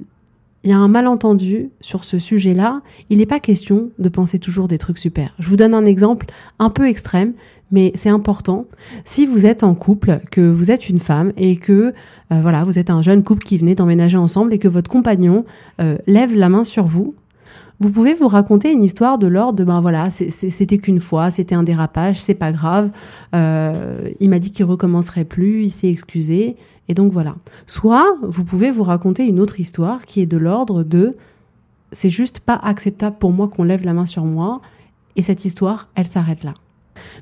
il 0.65 0.71
y 0.71 0.73
a 0.73 0.79
un 0.79 0.89
malentendu 0.89 1.71
sur 1.81 2.05
ce 2.05 2.19
sujet-là. 2.19 2.83
Il 3.11 3.19
n'est 3.19 3.27
pas 3.27 3.41
question 3.41 3.91
de 3.99 4.09
penser 4.09 4.39
toujours 4.39 4.69
des 4.69 4.79
trucs 4.79 4.99
super. 4.99 5.35
Je 5.39 5.49
vous 5.49 5.57
donne 5.57 5.75
un 5.75 5.85
exemple 5.85 6.27
un 6.59 6.71
peu 6.71 6.89
extrême, 6.89 7.33
mais 7.73 7.91
c'est 7.95 8.11
important. 8.11 8.67
Si 9.05 9.27
vous 9.27 9.47
êtes 9.47 9.65
en 9.65 9.75
couple, 9.75 10.21
que 10.31 10.41
vous 10.41 10.71
êtes 10.71 10.89
une 10.89 11.01
femme 11.01 11.33
et 11.37 11.57
que 11.57 11.73
euh, 12.33 12.41
voilà, 12.43 12.65
vous 12.65 12.79
êtes 12.79 12.91
un 12.91 13.03
jeune 13.03 13.25
couple 13.25 13.45
qui 13.45 13.59
venait 13.59 13.75
d'emménager 13.75 14.19
ensemble 14.19 14.53
et 14.55 14.59
que 14.59 14.69
votre 14.69 14.91
compagnon 14.91 15.45
euh, 15.81 15.97
lève 16.07 16.35
la 16.35 16.49
main 16.49 16.65
sur 16.65 16.85
vous 16.85 17.15
vous 17.83 17.91
pouvez 17.91 18.15
vous 18.15 18.29
raconter 18.29 18.71
une 18.71 18.85
histoire 18.85 19.19
de 19.19 19.27
l'ordre 19.27 19.59
de 19.59 19.65
ben 19.65 19.81
voilà, 19.81 20.09
c'était 20.11 20.79
qu'une 20.79 21.01
fois, 21.01 21.33
c'était 21.33 21.57
un 21.57 21.65
dérapage, 21.65 22.21
c'est 22.21 22.35
pas 22.35 22.53
grave. 22.53 22.91
Euh, 23.35 24.09
il 24.21 24.31
m'a 24.31 24.39
dit 24.39 24.53
qu'il 24.53 24.65
recommencerait 24.65 25.25
plus, 25.25 25.65
il 25.65 25.71
s'est 25.71 25.89
excusé, 25.91 26.57
et 26.87 26.95
donc 26.95 27.13
voilà. 27.13 27.35
Soit 27.67 28.07
vous 28.23 28.45
pouvez 28.45 28.71
vous 28.71 28.85
raconter 28.85 29.27
une 29.27 29.41
autre 29.41 29.59
histoire 29.59 30.05
qui 30.05 30.21
est 30.21 30.27
de 30.27 30.37
l'ordre 30.37 30.85
de 30.85 31.17
c'est 31.91 32.09
juste 32.09 32.39
pas 32.39 32.55
acceptable 32.55 33.17
pour 33.19 33.33
moi 33.33 33.49
qu'on 33.49 33.65
lève 33.65 33.85
la 33.85 33.93
main 33.95 34.07
sur 34.07 34.25
moi, 34.25 34.61
et 35.17 35.23
cette 35.23 35.45
histoire, 35.45 35.89
elle 35.97 36.07
s'arrête 36.07 36.45
là. 36.45 36.55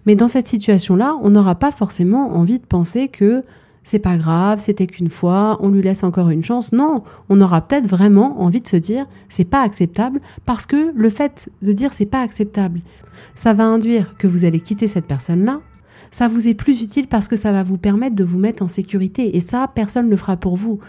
Mais 0.04 0.14
dans 0.14 0.28
cette 0.28 0.46
situation-là, 0.46 1.16
on 1.22 1.30
n'aura 1.30 1.54
pas 1.54 1.72
forcément 1.72 2.36
envie 2.36 2.58
de 2.58 2.66
penser 2.66 3.08
que 3.08 3.42
c'est 3.82 3.98
pas 3.98 4.16
grave, 4.16 4.60
c'était 4.60 4.86
qu'une 4.86 5.08
fois, 5.08 5.56
on 5.60 5.68
lui 5.68 5.82
laisse 5.82 6.04
encore 6.04 6.30
une 6.30 6.44
chance. 6.44 6.72
Non, 6.72 7.02
on 7.28 7.40
aura 7.40 7.62
peut-être 7.62 7.86
vraiment 7.86 8.40
envie 8.42 8.60
de 8.60 8.68
se 8.68 8.76
dire 8.76 9.06
c'est 9.28 9.44
pas 9.44 9.62
acceptable 9.62 10.20
parce 10.44 10.66
que 10.66 10.92
le 10.94 11.10
fait 11.10 11.50
de 11.62 11.72
dire 11.72 11.92
c'est 11.92 12.06
pas 12.06 12.20
acceptable, 12.20 12.80
ça 13.34 13.54
va 13.54 13.64
induire 13.64 14.14
que 14.18 14.26
vous 14.26 14.44
allez 14.44 14.60
quitter 14.60 14.86
cette 14.86 15.06
personne-là. 15.06 15.60
Ça 16.10 16.28
vous 16.28 16.48
est 16.48 16.54
plus 16.54 16.82
utile 16.82 17.06
parce 17.06 17.28
que 17.28 17.36
ça 17.36 17.52
va 17.52 17.62
vous 17.62 17.78
permettre 17.78 18.16
de 18.16 18.24
vous 18.24 18.38
mettre 18.38 18.62
en 18.62 18.68
sécurité 18.68 19.36
et 19.36 19.40
ça, 19.40 19.70
personne 19.72 20.06
ne 20.06 20.10
le 20.10 20.16
fera 20.16 20.36
pour 20.36 20.56
vous. 20.56 20.80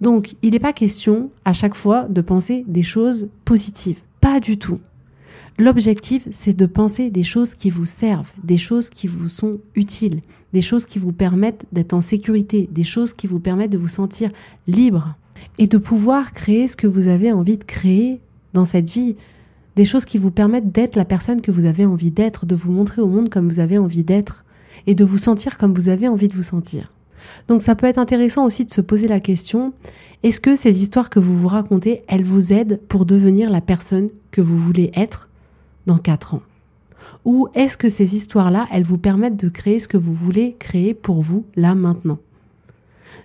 Donc, 0.00 0.34
il 0.42 0.52
n'est 0.52 0.58
pas 0.58 0.72
question 0.72 1.30
à 1.44 1.52
chaque 1.52 1.74
fois 1.74 2.04
de 2.08 2.20
penser 2.22 2.64
des 2.66 2.82
choses 2.82 3.28
positives. 3.44 4.00
Pas 4.20 4.40
du 4.40 4.58
tout. 4.58 4.80
L'objectif, 5.58 6.26
c'est 6.30 6.56
de 6.56 6.66
penser 6.66 7.10
des 7.10 7.22
choses 7.22 7.54
qui 7.54 7.70
vous 7.70 7.84
servent, 7.86 8.32
des 8.42 8.58
choses 8.58 8.88
qui 8.88 9.06
vous 9.06 9.28
sont 9.28 9.60
utiles, 9.74 10.22
des 10.52 10.62
choses 10.62 10.86
qui 10.86 10.98
vous 10.98 11.12
permettent 11.12 11.64
d'être 11.72 11.94
en 11.94 12.00
sécurité, 12.00 12.68
des 12.70 12.84
choses 12.84 13.14
qui 13.14 13.26
vous 13.26 13.40
permettent 13.40 13.72
de 13.72 13.78
vous 13.78 13.88
sentir 13.88 14.30
libre 14.66 15.14
et 15.58 15.66
de 15.66 15.78
pouvoir 15.78 16.32
créer 16.32 16.68
ce 16.68 16.76
que 16.76 16.86
vous 16.86 17.08
avez 17.08 17.32
envie 17.32 17.58
de 17.58 17.64
créer 17.64 18.20
dans 18.52 18.64
cette 18.64 18.90
vie, 18.90 19.16
des 19.76 19.84
choses 19.84 20.04
qui 20.04 20.18
vous 20.18 20.30
permettent 20.30 20.70
d'être 20.70 20.96
la 20.96 21.04
personne 21.04 21.40
que 21.40 21.50
vous 21.50 21.64
avez 21.64 21.86
envie 21.86 22.10
d'être, 22.10 22.46
de 22.46 22.54
vous 22.54 22.72
montrer 22.72 23.00
au 23.00 23.06
monde 23.06 23.30
comme 23.30 23.48
vous 23.48 23.60
avez 23.60 23.78
envie 23.78 24.04
d'être 24.04 24.44
et 24.86 24.94
de 24.94 25.04
vous 25.04 25.18
sentir 25.18 25.58
comme 25.58 25.74
vous 25.74 25.88
avez 25.88 26.08
envie 26.08 26.28
de 26.28 26.34
vous 26.34 26.42
sentir. 26.42 26.92
Donc 27.48 27.62
ça 27.62 27.74
peut 27.74 27.86
être 27.86 27.98
intéressant 27.98 28.44
aussi 28.44 28.64
de 28.64 28.70
se 28.70 28.80
poser 28.80 29.08
la 29.08 29.20
question, 29.20 29.72
est-ce 30.22 30.40
que 30.40 30.56
ces 30.56 30.82
histoires 30.82 31.08
que 31.08 31.20
vous 31.20 31.36
vous 31.36 31.48
racontez, 31.48 32.02
elles 32.08 32.24
vous 32.24 32.52
aident 32.52 32.80
pour 32.88 33.06
devenir 33.06 33.48
la 33.48 33.60
personne 33.60 34.10
que 34.30 34.40
vous 34.40 34.58
voulez 34.58 34.90
être 34.94 35.28
dans 35.86 35.98
quatre 35.98 36.34
ans? 36.34 36.42
Ou 37.24 37.48
est-ce 37.54 37.76
que 37.76 37.88
ces 37.88 38.16
histoires-là, 38.16 38.66
elles 38.72 38.84
vous 38.84 38.98
permettent 38.98 39.42
de 39.42 39.48
créer 39.48 39.78
ce 39.78 39.88
que 39.88 39.96
vous 39.96 40.14
voulez 40.14 40.56
créer 40.58 40.94
pour 40.94 41.22
vous, 41.22 41.44
là, 41.56 41.74
maintenant? 41.74 42.18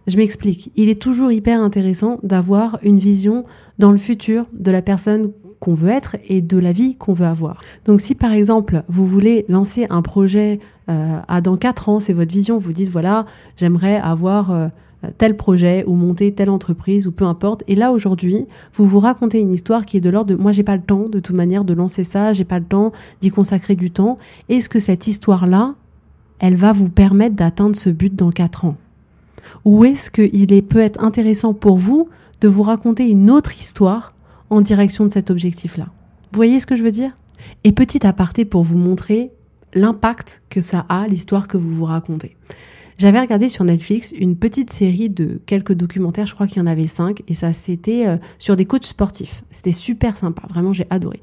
Je 0.05 0.17
m'explique. 0.17 0.71
Il 0.75 0.89
est 0.89 1.01
toujours 1.01 1.31
hyper 1.31 1.61
intéressant 1.61 2.19
d'avoir 2.23 2.79
une 2.81 2.99
vision 2.99 3.45
dans 3.79 3.91
le 3.91 3.97
futur 3.97 4.45
de 4.53 4.71
la 4.71 4.81
personne 4.81 5.31
qu'on 5.59 5.73
veut 5.73 5.89
être 5.89 6.15
et 6.27 6.41
de 6.41 6.57
la 6.57 6.71
vie 6.71 6.95
qu'on 6.95 7.13
veut 7.13 7.25
avoir. 7.25 7.61
Donc 7.85 7.99
si 7.99 8.15
par 8.15 8.31
exemple 8.31 8.83
vous 8.87 9.07
voulez 9.07 9.45
lancer 9.49 9.87
un 9.89 10.01
projet 10.01 10.59
euh, 10.89 11.19
à 11.27 11.41
dans 11.41 11.57
quatre 11.57 11.89
ans, 11.89 11.99
c'est 11.99 12.13
votre 12.13 12.31
vision, 12.31 12.57
vous 12.57 12.73
dites 12.73 12.89
voilà, 12.89 13.25
j'aimerais 13.55 13.97
avoir... 13.97 14.51
Euh, 14.51 14.67
tel 15.17 15.35
projet 15.37 15.83
ou 15.85 15.95
monter 15.95 16.33
telle 16.33 16.49
entreprise 16.49 17.07
ou 17.07 17.11
peu 17.11 17.25
importe. 17.25 17.63
Et 17.67 17.75
là 17.75 17.91
aujourd'hui, 17.91 18.45
vous 18.73 18.85
vous 18.85 18.99
racontez 18.99 19.39
une 19.39 19.53
histoire 19.53 19.85
qui 19.85 19.97
est 19.97 20.01
de 20.01 20.09
l'ordre 20.09 20.35
de 20.35 20.41
moi 20.41 20.51
j'ai 20.51 20.63
pas 20.63 20.75
le 20.75 20.81
temps 20.81 21.07
de 21.09 21.19
toute 21.19 21.35
manière 21.35 21.63
de 21.63 21.73
lancer 21.73 22.03
ça, 22.03 22.33
j'ai 22.33 22.45
pas 22.45 22.59
le 22.59 22.65
temps 22.65 22.91
d'y 23.21 23.29
consacrer 23.29 23.75
du 23.75 23.91
temps. 23.91 24.17
Est-ce 24.49 24.69
que 24.69 24.79
cette 24.79 25.07
histoire-là, 25.07 25.75
elle 26.39 26.55
va 26.55 26.71
vous 26.71 26.89
permettre 26.89 27.35
d'atteindre 27.35 27.75
ce 27.75 27.89
but 27.89 28.15
dans 28.15 28.31
quatre 28.31 28.65
ans? 28.65 28.75
Ou 29.65 29.85
est-ce 29.85 30.11
qu'il 30.11 30.53
est, 30.53 30.61
peut 30.61 30.79
être 30.79 31.03
intéressant 31.03 31.53
pour 31.53 31.77
vous 31.77 32.09
de 32.41 32.47
vous 32.47 32.63
raconter 32.63 33.09
une 33.09 33.29
autre 33.29 33.57
histoire 33.57 34.13
en 34.49 34.61
direction 34.61 35.05
de 35.05 35.11
cet 35.11 35.29
objectif-là? 35.31 35.87
Vous 36.31 36.37
voyez 36.37 36.59
ce 36.59 36.65
que 36.65 36.75
je 36.75 36.83
veux 36.83 36.91
dire? 36.91 37.11
Et 37.63 37.71
petit 37.71 38.05
aparté 38.05 38.45
pour 38.45 38.63
vous 38.63 38.77
montrer 38.77 39.31
l'impact 39.73 40.41
que 40.49 40.61
ça 40.61 40.85
a, 40.89 41.07
l'histoire 41.07 41.47
que 41.47 41.57
vous 41.57 41.73
vous 41.73 41.85
racontez. 41.85 42.35
J'avais 42.97 43.19
regardé 43.19 43.47
sur 43.47 43.63
Netflix 43.63 44.11
une 44.17 44.35
petite 44.35 44.73
série 44.73 45.11
de 45.11 45.39
quelques 45.45 45.73
documentaires, 45.73 46.25
je 46.25 46.33
crois 46.33 46.47
qu'il 46.47 46.57
y 46.57 46.61
en 46.61 46.65
avait 46.65 46.87
cinq, 46.87 47.21
et 47.27 47.35
ça 47.35 47.53
c'était 47.53 48.07
euh, 48.07 48.17
sur 48.39 48.55
des 48.55 48.65
coachs 48.65 48.85
sportifs. 48.85 49.43
C'était 49.51 49.71
super 49.71 50.17
sympa, 50.17 50.41
vraiment 50.49 50.73
j'ai 50.73 50.87
adoré. 50.89 51.19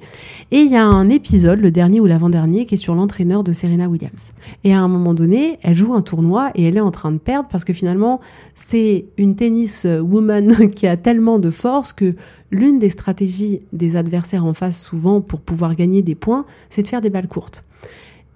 Et 0.52 0.58
il 0.58 0.70
y 0.70 0.76
a 0.76 0.86
un 0.86 1.08
épisode, 1.08 1.58
le 1.58 1.72
dernier 1.72 1.98
ou 1.98 2.06
l'avant-dernier, 2.06 2.64
qui 2.66 2.74
est 2.74 2.78
sur 2.78 2.94
l'entraîneur 2.94 3.42
de 3.42 3.52
Serena 3.52 3.88
Williams. 3.88 4.30
Et 4.62 4.72
à 4.72 4.78
un 4.78 4.86
moment 4.86 5.14
donné, 5.14 5.58
elle 5.62 5.76
joue 5.76 5.94
un 5.94 6.02
tournoi 6.02 6.52
et 6.54 6.62
elle 6.62 6.76
est 6.76 6.80
en 6.80 6.92
train 6.92 7.10
de 7.10 7.18
perdre 7.18 7.48
parce 7.50 7.64
que 7.64 7.72
finalement 7.72 8.20
c'est 8.54 9.06
une 9.18 9.34
tennis 9.34 9.84
woman 9.84 10.70
qui 10.76 10.86
a 10.86 10.96
tellement 10.96 11.40
de 11.40 11.50
force 11.50 11.92
que 11.92 12.14
l'une 12.52 12.78
des 12.78 12.88
stratégies 12.88 13.62
des 13.72 13.96
adversaires 13.96 14.44
en 14.44 14.54
face 14.54 14.80
souvent 14.80 15.20
pour 15.20 15.40
pouvoir 15.40 15.74
gagner 15.74 16.02
des 16.02 16.14
points, 16.14 16.46
c'est 16.70 16.84
de 16.84 16.88
faire 16.88 17.00
des 17.00 17.10
balles 17.10 17.26
courtes. 17.26 17.64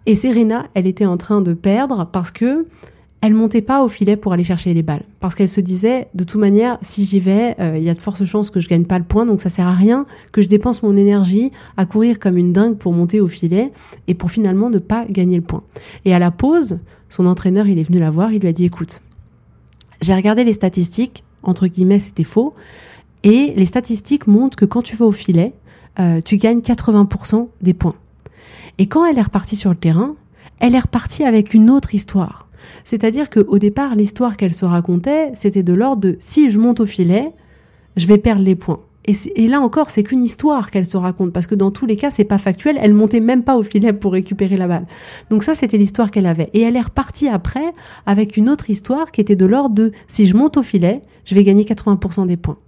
Et 0.07 0.17
Serena, 0.17 0.67
elle 0.75 0.89
était 0.89 1.07
en 1.07 1.19
train 1.19 1.41
de 1.41 1.53
perdre 1.53 2.09
parce 2.11 2.33
que 2.33 2.67
elle 3.21 3.35
montait 3.35 3.63
pas 3.63 3.83
au 3.83 3.89
filet 3.89 4.17
pour 4.17 4.33
aller 4.33 4.45
chercher 4.45 4.75
les 4.75 4.83
balles 4.83 5.03
parce 5.21 5.35
qu'elle 5.35 5.49
se 5.49 5.61
disait 5.61 6.09
de 6.15 6.25
toute 6.25 6.41
manière 6.41 6.79
si 6.83 7.05
j'y 7.05 7.21
vais 7.21 7.57
euh, 7.59 7.77
il 7.77 7.83
y 7.83 7.91
a 7.91 7.95
de 7.95 8.03
fortes 8.03 8.25
chances 8.25 8.51
que 8.51 8.61
je 8.61 8.69
gagne 8.69 8.85
pas 8.85 8.99
le 8.99 9.05
point 9.05 9.27
donc 9.27 9.41
ça 9.41 9.49
sert 9.49 9.67
à 9.67 9.75
rien 9.75 10.05
que 10.33 10.41
je 10.41 10.49
dépense 10.49 10.83
mon 10.83 10.97
énergie 10.97 11.51
à 11.77 11.87
courir 11.87 12.19
comme 12.19 12.37
une 12.37 12.53
dingue 12.53 12.77
pour 12.77 12.93
monter 12.93 13.21
au 13.21 13.29
filet 13.29 13.73
et 14.07 14.15
pour 14.15 14.31
finalement 14.31 14.71
ne 14.71 14.79
pas 14.79 15.05
gagner 15.07 15.37
le 15.37 15.43
point. 15.43 15.63
Et 16.05 16.15
à 16.15 16.19
la 16.19 16.31
pause, 16.31 16.79
son 17.09 17.27
entraîneur 17.27 17.67
il 17.67 17.79
est 17.79 17.83
venu 17.83 17.99
la 17.99 18.11
voir, 18.11 18.33
il 18.33 18.41
lui 18.41 18.49
a 18.49 18.53
dit 18.53 18.65
écoute, 18.65 19.03
j'ai 20.01 20.15
regardé 20.15 20.45
les 20.45 20.53
statistiques, 20.53 21.25
entre 21.43 21.67
guillemets 21.67 22.01
c'était 22.01 22.25
faux, 22.25 22.55
Et 23.25 23.53
les 23.57 23.67
statistiques 23.67 24.29
montrent 24.29 24.57
que 24.57 24.65
quand 24.65 24.83
tu 24.83 24.97
vas 24.97 25.07
au 25.07 25.13
filet, 25.13 25.53
euh, 25.99 26.21
tu 26.25 26.37
gagnes 26.37 26.61
80% 26.61 27.49
des 27.61 27.75
points. 27.75 27.97
Et 28.79 28.87
quand 28.87 29.05
elle 29.05 29.19
est 29.19 29.23
repartie 29.23 29.57
sur 29.57 29.71
le 29.71 29.77
terrain, 29.77 30.15
elle 30.61 30.77
est 30.77 30.81
repartie 30.81 31.25
avec 31.25 31.53
une 31.53 31.69
autre 31.69 31.95
histoire. 31.95 32.48
C'est-à-dire 32.85 33.31
qu'au 33.31 33.59
départ, 33.59 33.95
l'histoire 33.95 34.37
qu'elle 34.37 34.55
se 34.55 34.65
racontait, 34.65 35.31
c'était 35.35 35.63
de 35.63 35.75
l'ordre 35.75 36.03
de 36.03 36.17
si 36.19 36.51
je 36.51 36.59
monte 36.59 36.81
au 36.81 36.87
filet, 36.87 37.33
je 37.97 38.07
vais 38.07 38.19
perdre 38.19 38.43
les 38.43 38.55
points. 38.55 38.81
Et, 39.37 39.49
là 39.49 39.61
encore, 39.61 39.91
c'est 39.91 40.03
qu'une 40.03 40.23
histoire 40.23 40.71
qu'elle 40.71 40.85
se 40.85 40.99
raconte, 40.99 41.33
parce 41.33 41.47
que 41.47 41.55
dans 41.55 41.71
tous 41.71 41.87
les 41.87 41.97
cas, 41.97 42.11
c'est 42.11 42.25
pas 42.25 42.37
factuel. 42.37 42.79
Elle 42.81 42.93
montait 42.93 43.21
même 43.21 43.43
pas 43.43 43.57
au 43.57 43.63
filet 43.63 43.95
pour 43.95 44.13
récupérer 44.13 44.57
la 44.57 44.69
balle. 44.69 44.87
Donc 45.31 45.43
ça, 45.43 45.55
c'était 45.55 45.79
l'histoire 45.79 46.11
qu'elle 46.11 46.27
avait. 46.27 46.51
Et 46.53 46.61
elle 46.61 46.77
est 46.77 46.83
repartie 46.83 47.29
après 47.29 47.73
avec 48.05 48.37
une 48.37 48.51
autre 48.51 48.69
histoire 48.69 49.11
qui 49.11 49.23
était 49.23 49.37
de 49.37 49.47
l'ordre 49.47 49.75
de 49.75 49.93
si 50.09 50.27
je 50.27 50.37
monte 50.37 50.59
au 50.59 50.63
filet, 50.63 51.01
je 51.25 51.35
vais 51.35 51.43
gagner 51.43 51.65
80% 51.65 52.27
des 52.27 52.37
points. 52.37 52.59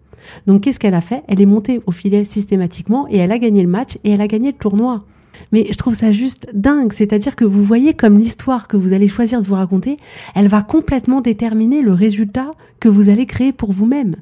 Donc 0.46 0.62
qu'est-ce 0.62 0.78
qu'elle 0.78 0.94
a 0.94 1.02
fait? 1.02 1.22
Elle 1.28 1.42
est 1.42 1.46
montée 1.46 1.80
au 1.86 1.92
filet 1.92 2.24
systématiquement 2.24 3.06
et 3.10 3.18
elle 3.18 3.32
a 3.32 3.38
gagné 3.38 3.62
le 3.62 3.68
match 3.68 3.98
et 4.04 4.10
elle 4.10 4.20
a 4.22 4.26
gagné 4.26 4.52
le 4.52 4.56
tournoi. 4.56 5.04
Mais 5.52 5.66
je 5.70 5.76
trouve 5.76 5.94
ça 5.94 6.12
juste 6.12 6.48
dingue, 6.54 6.92
c'est-à-dire 6.92 7.36
que 7.36 7.44
vous 7.44 7.64
voyez 7.64 7.94
comme 7.94 8.18
l'histoire 8.18 8.68
que 8.68 8.76
vous 8.76 8.92
allez 8.92 9.08
choisir 9.08 9.42
de 9.42 9.46
vous 9.46 9.54
raconter, 9.54 9.96
elle 10.34 10.48
va 10.48 10.62
complètement 10.62 11.20
déterminer 11.20 11.82
le 11.82 11.92
résultat 11.92 12.50
que 12.78 12.88
vous 12.88 13.08
allez 13.08 13.26
créer 13.26 13.52
pour 13.52 13.72
vous-même. 13.72 14.14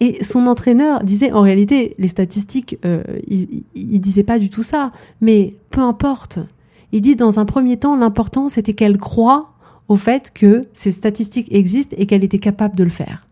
Et 0.00 0.22
son 0.24 0.46
entraîneur 0.46 1.04
disait, 1.04 1.32
en 1.32 1.40
réalité, 1.42 1.94
les 1.98 2.08
statistiques, 2.08 2.78
euh, 2.84 3.02
il, 3.26 3.64
il 3.74 4.00
disait 4.00 4.24
pas 4.24 4.38
du 4.38 4.50
tout 4.50 4.64
ça, 4.64 4.92
mais 5.20 5.56
peu 5.70 5.80
importe. 5.80 6.40
Il 6.92 7.00
dit, 7.00 7.16
dans 7.16 7.38
un 7.38 7.44
premier 7.44 7.76
temps, 7.76 7.96
l'important, 7.96 8.48
c'était 8.48 8.72
qu'elle 8.72 8.98
croit 8.98 9.52
au 9.88 9.96
fait 9.96 10.32
que 10.32 10.62
ces 10.72 10.90
statistiques 10.90 11.48
existent 11.52 11.94
et 11.98 12.06
qu'elle 12.06 12.24
était 12.24 12.38
capable 12.38 12.76
de 12.76 12.84
le 12.84 12.90
faire. 12.90 13.26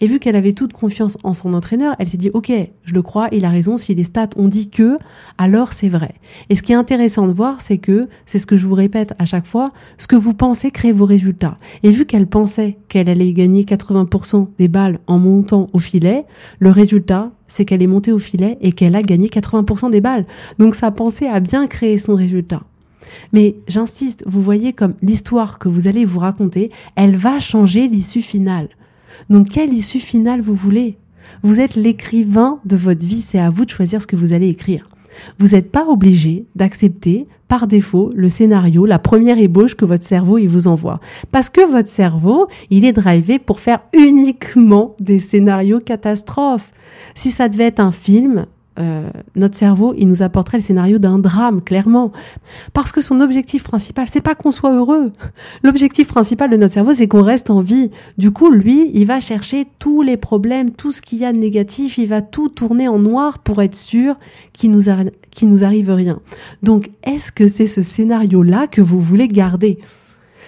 Et 0.00 0.06
vu 0.06 0.18
qu'elle 0.18 0.36
avait 0.36 0.54
toute 0.54 0.72
confiance 0.72 1.18
en 1.24 1.34
son 1.34 1.52
entraîneur, 1.52 1.94
elle 1.98 2.08
s'est 2.08 2.16
dit, 2.16 2.30
OK, 2.32 2.50
je 2.84 2.94
le 2.94 3.02
crois, 3.02 3.28
il 3.32 3.44
a 3.44 3.50
raison, 3.50 3.76
si 3.76 3.94
les 3.94 4.02
stats 4.02 4.30
ont 4.36 4.48
dit 4.48 4.70
que, 4.70 4.98
alors 5.36 5.72
c'est 5.72 5.90
vrai. 5.90 6.14
Et 6.48 6.56
ce 6.56 6.62
qui 6.62 6.72
est 6.72 6.76
intéressant 6.76 7.26
de 7.26 7.32
voir, 7.32 7.60
c'est 7.60 7.78
que, 7.78 8.08
c'est 8.24 8.38
ce 8.38 8.46
que 8.46 8.56
je 8.56 8.66
vous 8.66 8.74
répète 8.74 9.12
à 9.18 9.26
chaque 9.26 9.46
fois, 9.46 9.72
ce 9.98 10.06
que 10.06 10.16
vous 10.16 10.32
pensez 10.32 10.70
crée 10.70 10.92
vos 10.92 11.04
résultats. 11.04 11.58
Et 11.82 11.90
vu 11.90 12.06
qu'elle 12.06 12.26
pensait 12.26 12.78
qu'elle 12.88 13.08
allait 13.08 13.32
gagner 13.32 13.64
80% 13.64 14.48
des 14.58 14.68
balles 14.68 15.00
en 15.06 15.18
montant 15.18 15.68
au 15.72 15.78
filet, 15.78 16.24
le 16.60 16.70
résultat, 16.70 17.32
c'est 17.46 17.64
qu'elle 17.64 17.82
est 17.82 17.86
montée 17.86 18.12
au 18.12 18.18
filet 18.18 18.56
et 18.62 18.72
qu'elle 18.72 18.96
a 18.96 19.02
gagné 19.02 19.28
80% 19.28 19.90
des 19.90 20.00
balles. 20.00 20.26
Donc 20.58 20.74
sa 20.74 20.90
pensée 20.90 21.26
a 21.26 21.40
bien 21.40 21.66
créé 21.66 21.98
son 21.98 22.14
résultat. 22.14 22.62
Mais 23.32 23.56
j'insiste, 23.68 24.24
vous 24.26 24.40
voyez 24.40 24.72
comme 24.72 24.94
l'histoire 25.02 25.58
que 25.58 25.68
vous 25.68 25.88
allez 25.88 26.04
vous 26.04 26.20
raconter, 26.20 26.70
elle 26.96 27.16
va 27.16 27.40
changer 27.40 27.88
l'issue 27.88 28.22
finale. 28.22 28.68
Donc 29.28 29.50
quelle 29.50 29.72
issue 29.72 30.00
finale 30.00 30.40
vous 30.40 30.54
voulez? 30.54 30.96
Vous 31.42 31.60
êtes 31.60 31.76
l'écrivain 31.76 32.58
de 32.64 32.76
votre 32.76 33.04
vie, 33.04 33.20
c'est 33.20 33.38
à 33.38 33.50
vous 33.50 33.64
de 33.64 33.70
choisir 33.70 34.02
ce 34.02 34.06
que 34.06 34.16
vous 34.16 34.32
allez 34.32 34.48
écrire. 34.48 34.88
Vous 35.38 35.48
n'êtes 35.48 35.70
pas 35.70 35.86
obligé 35.86 36.46
d'accepter 36.54 37.26
par 37.48 37.66
défaut 37.66 38.12
le 38.14 38.28
scénario, 38.28 38.86
la 38.86 38.98
première 38.98 39.38
ébauche 39.38 39.74
que 39.74 39.84
votre 39.84 40.04
cerveau 40.04 40.38
vous 40.46 40.68
envoie. 40.68 41.00
Parce 41.32 41.50
que 41.50 41.68
votre 41.68 41.88
cerveau, 41.88 42.46
il 42.70 42.84
est 42.84 42.92
drivé 42.92 43.38
pour 43.38 43.58
faire 43.58 43.80
uniquement 43.92 44.94
des 45.00 45.18
scénarios 45.18 45.80
catastrophes. 45.80 46.72
Si 47.14 47.30
ça 47.30 47.48
devait 47.48 47.64
être 47.64 47.80
un 47.80 47.90
film, 47.90 48.46
euh, 48.80 49.10
notre 49.36 49.56
cerveau, 49.56 49.94
il 49.96 50.08
nous 50.08 50.22
apporterait 50.22 50.58
le 50.58 50.62
scénario 50.62 50.98
d'un 50.98 51.18
drame, 51.18 51.60
clairement. 51.62 52.12
Parce 52.72 52.92
que 52.92 53.00
son 53.00 53.20
objectif 53.20 53.62
principal, 53.62 54.06
c'est 54.08 54.20
pas 54.20 54.34
qu'on 54.34 54.50
soit 54.50 54.74
heureux. 54.74 55.12
L'objectif 55.62 56.08
principal 56.08 56.50
de 56.50 56.56
notre 56.56 56.72
cerveau, 56.72 56.94
c'est 56.94 57.06
qu'on 57.06 57.22
reste 57.22 57.50
en 57.50 57.60
vie. 57.60 57.90
Du 58.18 58.30
coup, 58.30 58.50
lui, 58.50 58.90
il 58.94 59.06
va 59.06 59.20
chercher 59.20 59.66
tous 59.78 60.02
les 60.02 60.16
problèmes, 60.16 60.70
tout 60.70 60.92
ce 60.92 61.02
qu'il 61.02 61.18
y 61.18 61.24
a 61.24 61.32
de 61.32 61.38
négatif, 61.38 61.98
il 61.98 62.08
va 62.08 62.22
tout 62.22 62.48
tourner 62.48 62.88
en 62.88 62.98
noir 62.98 63.38
pour 63.40 63.60
être 63.62 63.74
sûr 63.74 64.16
qu'il 64.52 64.70
nous, 64.70 64.84
nous 65.42 65.64
arrive 65.64 65.90
rien. 65.90 66.20
Donc, 66.62 66.90
est-ce 67.04 67.32
que 67.32 67.48
c'est 67.48 67.66
ce 67.66 67.82
scénario-là 67.82 68.66
que 68.66 68.80
vous 68.80 69.00
voulez 69.00 69.28
garder? 69.28 69.78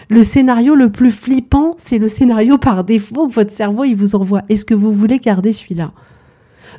Le 0.08 0.24
scénario 0.24 0.74
le 0.74 0.90
plus 0.90 1.12
flippant, 1.12 1.74
c'est 1.78 1.98
le 1.98 2.08
scénario 2.08 2.58
par 2.58 2.84
défaut 2.84 3.28
que 3.28 3.34
votre 3.34 3.52
cerveau 3.52 3.84
vous 3.94 4.14
envoie. 4.14 4.42
Est-ce 4.48 4.64
que 4.64 4.74
vous 4.74 4.92
voulez 4.92 5.18
garder 5.18 5.52
celui-là? 5.52 5.92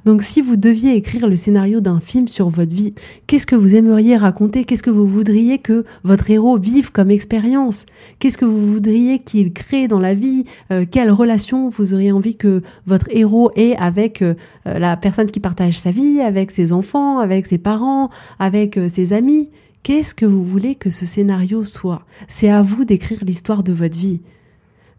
Donc 0.05 0.21
si 0.21 0.41
vous 0.41 0.55
deviez 0.55 0.95
écrire 0.95 1.27
le 1.27 1.35
scénario 1.35 1.81
d'un 1.81 1.99
film 1.99 2.27
sur 2.27 2.49
votre 2.49 2.73
vie, 2.73 2.93
qu'est-ce 3.27 3.47
que 3.47 3.55
vous 3.55 3.75
aimeriez 3.75 4.17
raconter? 4.17 4.65
Qu'est-ce 4.65 4.83
que 4.83 4.89
vous 4.89 5.07
voudriez 5.07 5.59
que 5.59 5.83
votre 6.03 6.29
héros 6.29 6.57
vive 6.57 6.91
comme 6.91 7.11
expérience? 7.11 7.85
Qu'est-ce 8.19 8.37
que 8.37 8.45
vous 8.45 8.65
voudriez 8.65 9.19
qu'il 9.19 9.53
crée 9.53 9.87
dans 9.87 9.99
la 9.99 10.13
vie? 10.13 10.45
Euh, 10.71 10.85
Quelle 10.89 11.11
relation 11.11 11.69
vous 11.69 11.93
auriez 11.93 12.11
envie 12.11 12.35
que 12.35 12.61
votre 12.85 13.07
héros 13.11 13.51
ait 13.55 13.75
avec 13.77 14.21
euh, 14.21 14.35
la 14.65 14.97
personne 14.97 15.29
qui 15.29 15.39
partage 15.39 15.77
sa 15.79 15.91
vie, 15.91 16.21
avec 16.21 16.51
ses 16.51 16.71
enfants, 16.71 17.19
avec 17.19 17.45
ses 17.45 17.57
parents, 17.57 18.09
avec 18.39 18.77
euh, 18.77 18.89
ses 18.89 19.13
amis? 19.13 19.49
Qu'est-ce 19.83 20.15
que 20.15 20.25
vous 20.25 20.45
voulez 20.45 20.75
que 20.75 20.89
ce 20.89 21.05
scénario 21.05 21.65
soit? 21.65 22.05
C'est 22.29 22.49
à 22.49 22.61
vous 22.61 22.85
d'écrire 22.85 23.19
l'histoire 23.25 23.63
de 23.63 23.73
votre 23.73 23.97
vie. 23.97 24.21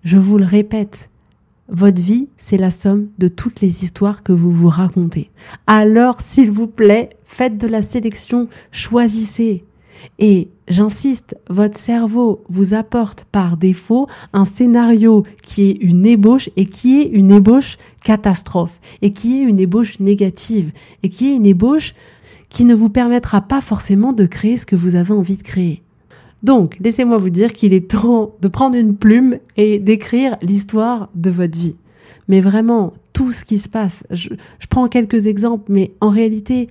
Je 0.05 0.19
vous 0.19 0.37
le 0.37 0.45
répète, 0.45 1.09
votre 1.69 2.01
vie, 2.01 2.29
c'est 2.37 2.59
la 2.59 2.71
somme 2.71 3.09
de 3.19 3.29
toutes 3.29 3.61
les 3.61 3.85
histoires 3.85 4.23
que 4.23 4.33
vous 4.33 4.53
vous 4.53 4.69
racontez. 4.69 5.31
Alors, 5.67 6.21
s'il 6.21 6.51
vous 6.51 6.67
plaît, 6.67 7.11
faites 7.25 7.57
de 7.59 7.67
la 7.67 7.83
sélection, 7.83 8.49
choisissez. 8.71 9.65
Et 10.19 10.51
j'insiste, 10.69 11.37
votre 11.49 11.79
cerveau 11.79 12.45
vous 12.49 12.75
apporte 12.75 13.25
par 13.25 13.57
défaut 13.57 14.07
un 14.33 14.45
scénario 14.45 15.23
qui 15.43 15.71
est 15.71 15.77
une 15.81 16.05
ébauche 16.05 16.51
et 16.57 16.67
qui 16.67 17.01
est 17.01 17.09
une 17.09 17.31
ébauche 17.31 17.79
catastrophe 18.03 18.81
et 19.01 19.13
qui 19.13 19.41
est 19.41 19.45
une 19.45 19.61
ébauche 19.61 20.01
négative 20.01 20.73
et 21.03 21.09
qui 21.09 21.31
est 21.31 21.37
une 21.37 21.47
ébauche 21.47 21.95
qui 22.51 22.65
ne 22.65 22.75
vous 22.75 22.91
permettra 22.91 23.41
pas 23.41 23.61
forcément 23.61 24.13
de 24.13 24.27
créer 24.27 24.59
ce 24.59 24.67
que 24.67 24.77
vous 24.77 24.95
avez 24.95 25.13
envie 25.13 25.37
de 25.37 25.43
créer. 25.43 25.83
Donc, 26.45 26.77
laissez-moi 26.79 27.17
vous 27.17 27.31
dire 27.31 27.55
qu'il 27.55 27.73
est 27.73 27.91
temps 27.91 28.35
de 28.43 28.49
prendre 28.49 28.77
une 28.77 28.99
plume 28.99 29.39
et 29.57 29.79
d'écrire 29.79 30.37
l'histoire 30.43 31.09
de 31.15 31.31
votre 31.31 31.59
vie. 31.59 31.75
Mais 32.29 32.43
vraiment, 32.43 32.93
tout 33.15 33.33
ce 33.33 33.47
qui 33.47 33.57
se 33.57 33.67
passe, 33.67 34.05
je, 34.11 34.29
prends 34.69 34.87
quelques 34.89 35.27
exemples, 35.27 35.65
mais 35.73 35.95
en 36.03 36.11
réalité, 36.11 36.69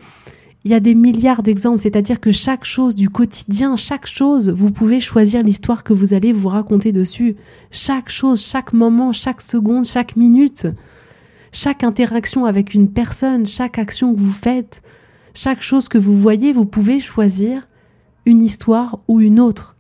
il 0.64 0.70
y 0.70 0.76
a 0.76 0.80
des 0.80 0.94
milliards 0.94 1.42
d'exemples, 1.42 1.80
c'est-à-dire 1.80 2.22
que 2.22 2.32
chaque 2.32 2.66
chose 2.66 2.94
du 2.94 3.10
quotidien, 3.10 3.76
chaque 3.76 4.06
chose, 4.06 4.52
vous 4.52 4.70
pouvez 4.70 5.00
choisir 5.00 5.42
l'histoire 5.42 5.84
que 5.84 5.94
vous 5.94 6.14
allez 6.14 6.34
vous 6.34 6.50
raconter 6.50 6.92
dessus. 6.92 7.36
Chaque 7.72 8.12
chose, 8.12 8.46
chaque 8.46 8.74
moment, 8.74 9.12
chaque 9.12 9.42
seconde, 9.42 9.86
chaque 9.86 10.16
minute, 10.16 10.68
chaque 11.52 11.84
interaction 11.84 12.46
avec 12.46 12.76
une 12.76 12.92
personne, 12.92 13.48
chaque 13.48 13.80
action 13.80 14.14
que 14.14 14.20
vous 14.20 14.32
faites, 14.32 14.84
chaque 15.34 15.64
chose 15.64 15.88
que 15.88 15.98
vous 15.98 16.16
voyez, 16.16 16.54
vous 16.54 16.66
pouvez 16.66 17.00
choisir 17.00 17.68
une 18.26 18.44
histoire 18.44 19.00
ou 19.08 19.22
une 19.22 19.40
autre. 19.40 19.76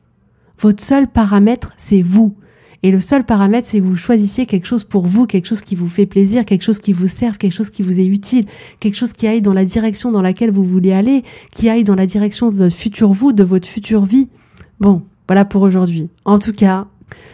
Votre 0.60 0.84
seul 0.84 1.08
paramètre, 1.08 1.74
c'est 1.78 2.02
vous. 2.02 2.36
Et 2.84 2.92
le 2.92 3.00
seul 3.00 3.24
paramètre, 3.24 3.68
c'est 3.68 3.80
vous 3.80 3.96
choisissiez 3.96 4.46
quelque 4.46 4.68
chose 4.68 4.84
pour 4.84 5.08
vous, 5.08 5.26
quelque 5.26 5.48
chose 5.48 5.62
qui 5.62 5.76
vous 5.76 5.88
fait 5.88 6.06
plaisir, 6.06 6.44
quelque 6.44 6.64
chose 6.64 6.80
qui 6.80 6.92
vous 6.92 7.08
serve, 7.08 7.38
quelque 7.38 7.54
chose 7.54 7.70
qui 7.70 7.82
vous 7.82 8.00
est 8.02 8.06
utile, 8.06 8.46
quelque 8.82 8.98
chose 8.98 9.14
qui 9.14 9.26
aille 9.26 9.42
dans 9.42 9.54
la 9.54 9.64
direction 9.64 10.12
dans 10.12 10.22
laquelle 10.22 10.52
vous 10.52 10.66
voulez 10.66 10.92
aller, 10.92 11.24
qui 11.56 11.70
aille 11.70 11.86
dans 11.86 11.96
la 11.96 12.06
direction 12.06 12.52
de 12.52 12.58
votre 12.58 12.76
futur 12.76 13.14
vous, 13.14 13.32
de 13.32 13.44
votre 13.44 13.68
future 13.68 14.04
vie. 14.04 14.28
Bon, 14.82 15.02
voilà 15.28 15.46
pour 15.46 15.62
aujourd'hui. 15.62 16.10
En 16.26 16.40
tout 16.40 16.52
cas, 16.52 16.88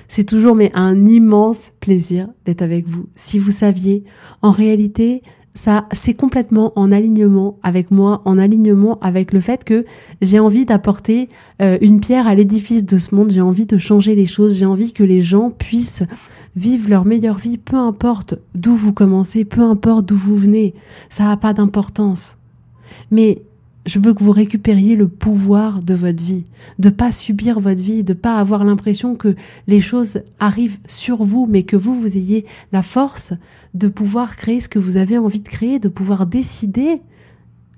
c'est 0.08 0.24
toujours 0.24 0.56
mais 0.56 0.72
un 0.76 1.06
immense 1.08 1.72
plaisir 1.80 2.28
d'être 2.46 2.62
avec 2.62 2.88
vous. 2.88 3.08
Si 3.16 3.40
vous 3.40 3.52
saviez, 3.52 4.04
en 4.44 4.52
réalité, 4.52 5.24
ça, 5.60 5.90
c'est 5.92 6.14
complètement 6.14 6.72
en 6.78 6.90
alignement 6.90 7.58
avec 7.64 7.92
moi, 7.92 8.22
en 8.24 8.38
alignement 8.38 8.98
avec 9.02 9.34
le 9.34 9.42
fait 9.42 9.66
que 9.66 9.84
j'ai 10.22 10.40
envie 10.40 10.64
d'apporter 10.64 11.28
euh, 11.62 11.78
une 11.82 12.00
pierre 12.00 12.28
à 12.28 12.34
l'édifice 12.34 12.86
de 12.86 12.98
ce 12.98 13.14
monde, 13.14 13.32
j'ai 13.32 13.42
envie 13.42 13.66
de 13.66 13.78
changer 13.78 14.16
les 14.16 14.26
choses, 14.26 14.58
j'ai 14.58 14.66
envie 14.66 14.94
que 14.94 15.04
les 15.04 15.22
gens 15.22 15.50
puissent 15.50 16.04
vivre 16.56 16.90
leur 16.90 17.04
meilleure 17.04 17.38
vie, 17.38 17.58
peu 17.58 17.76
importe 17.76 18.36
d'où 18.56 18.74
vous 18.74 18.94
commencez, 18.94 19.44
peu 19.44 19.60
importe 19.60 20.06
d'où 20.06 20.16
vous 20.16 20.38
venez, 20.38 20.76
ça 21.10 21.26
n'a 21.26 21.36
pas 21.36 21.52
d'importance. 21.52 22.38
Mais 23.12 23.42
je 23.90 23.98
veux 23.98 24.14
que 24.14 24.24
vous 24.24 24.32
récupériez 24.32 24.96
le 24.96 25.08
pouvoir 25.08 25.80
de 25.82 25.96
votre 25.96 26.24
vie, 26.24 26.44
de 26.78 26.90
pas 26.90 27.12
subir 27.12 27.60
votre 27.60 27.82
vie, 27.82 28.04
de 28.04 28.14
pas 28.14 28.36
avoir 28.36 28.64
l'impression 28.64 29.16
que 29.16 29.36
les 29.66 29.82
choses 29.82 30.22
arrivent 30.40 30.78
sur 30.88 31.24
vous, 31.24 31.48
mais 31.50 31.64
que 31.64 31.76
vous, 31.76 32.00
vous 32.00 32.16
ayez 32.16 32.46
la 32.72 32.84
force 32.84 33.34
de 33.74 33.88
pouvoir 33.88 34.36
créer 34.36 34.60
ce 34.60 34.70
que 34.70 34.78
vous 34.78 34.98
avez 34.98 35.18
envie 35.18 35.40
de 35.40 35.48
créer, 35.48 35.80
de 35.80 35.90
pouvoir 35.90 36.28
décider 36.28 37.02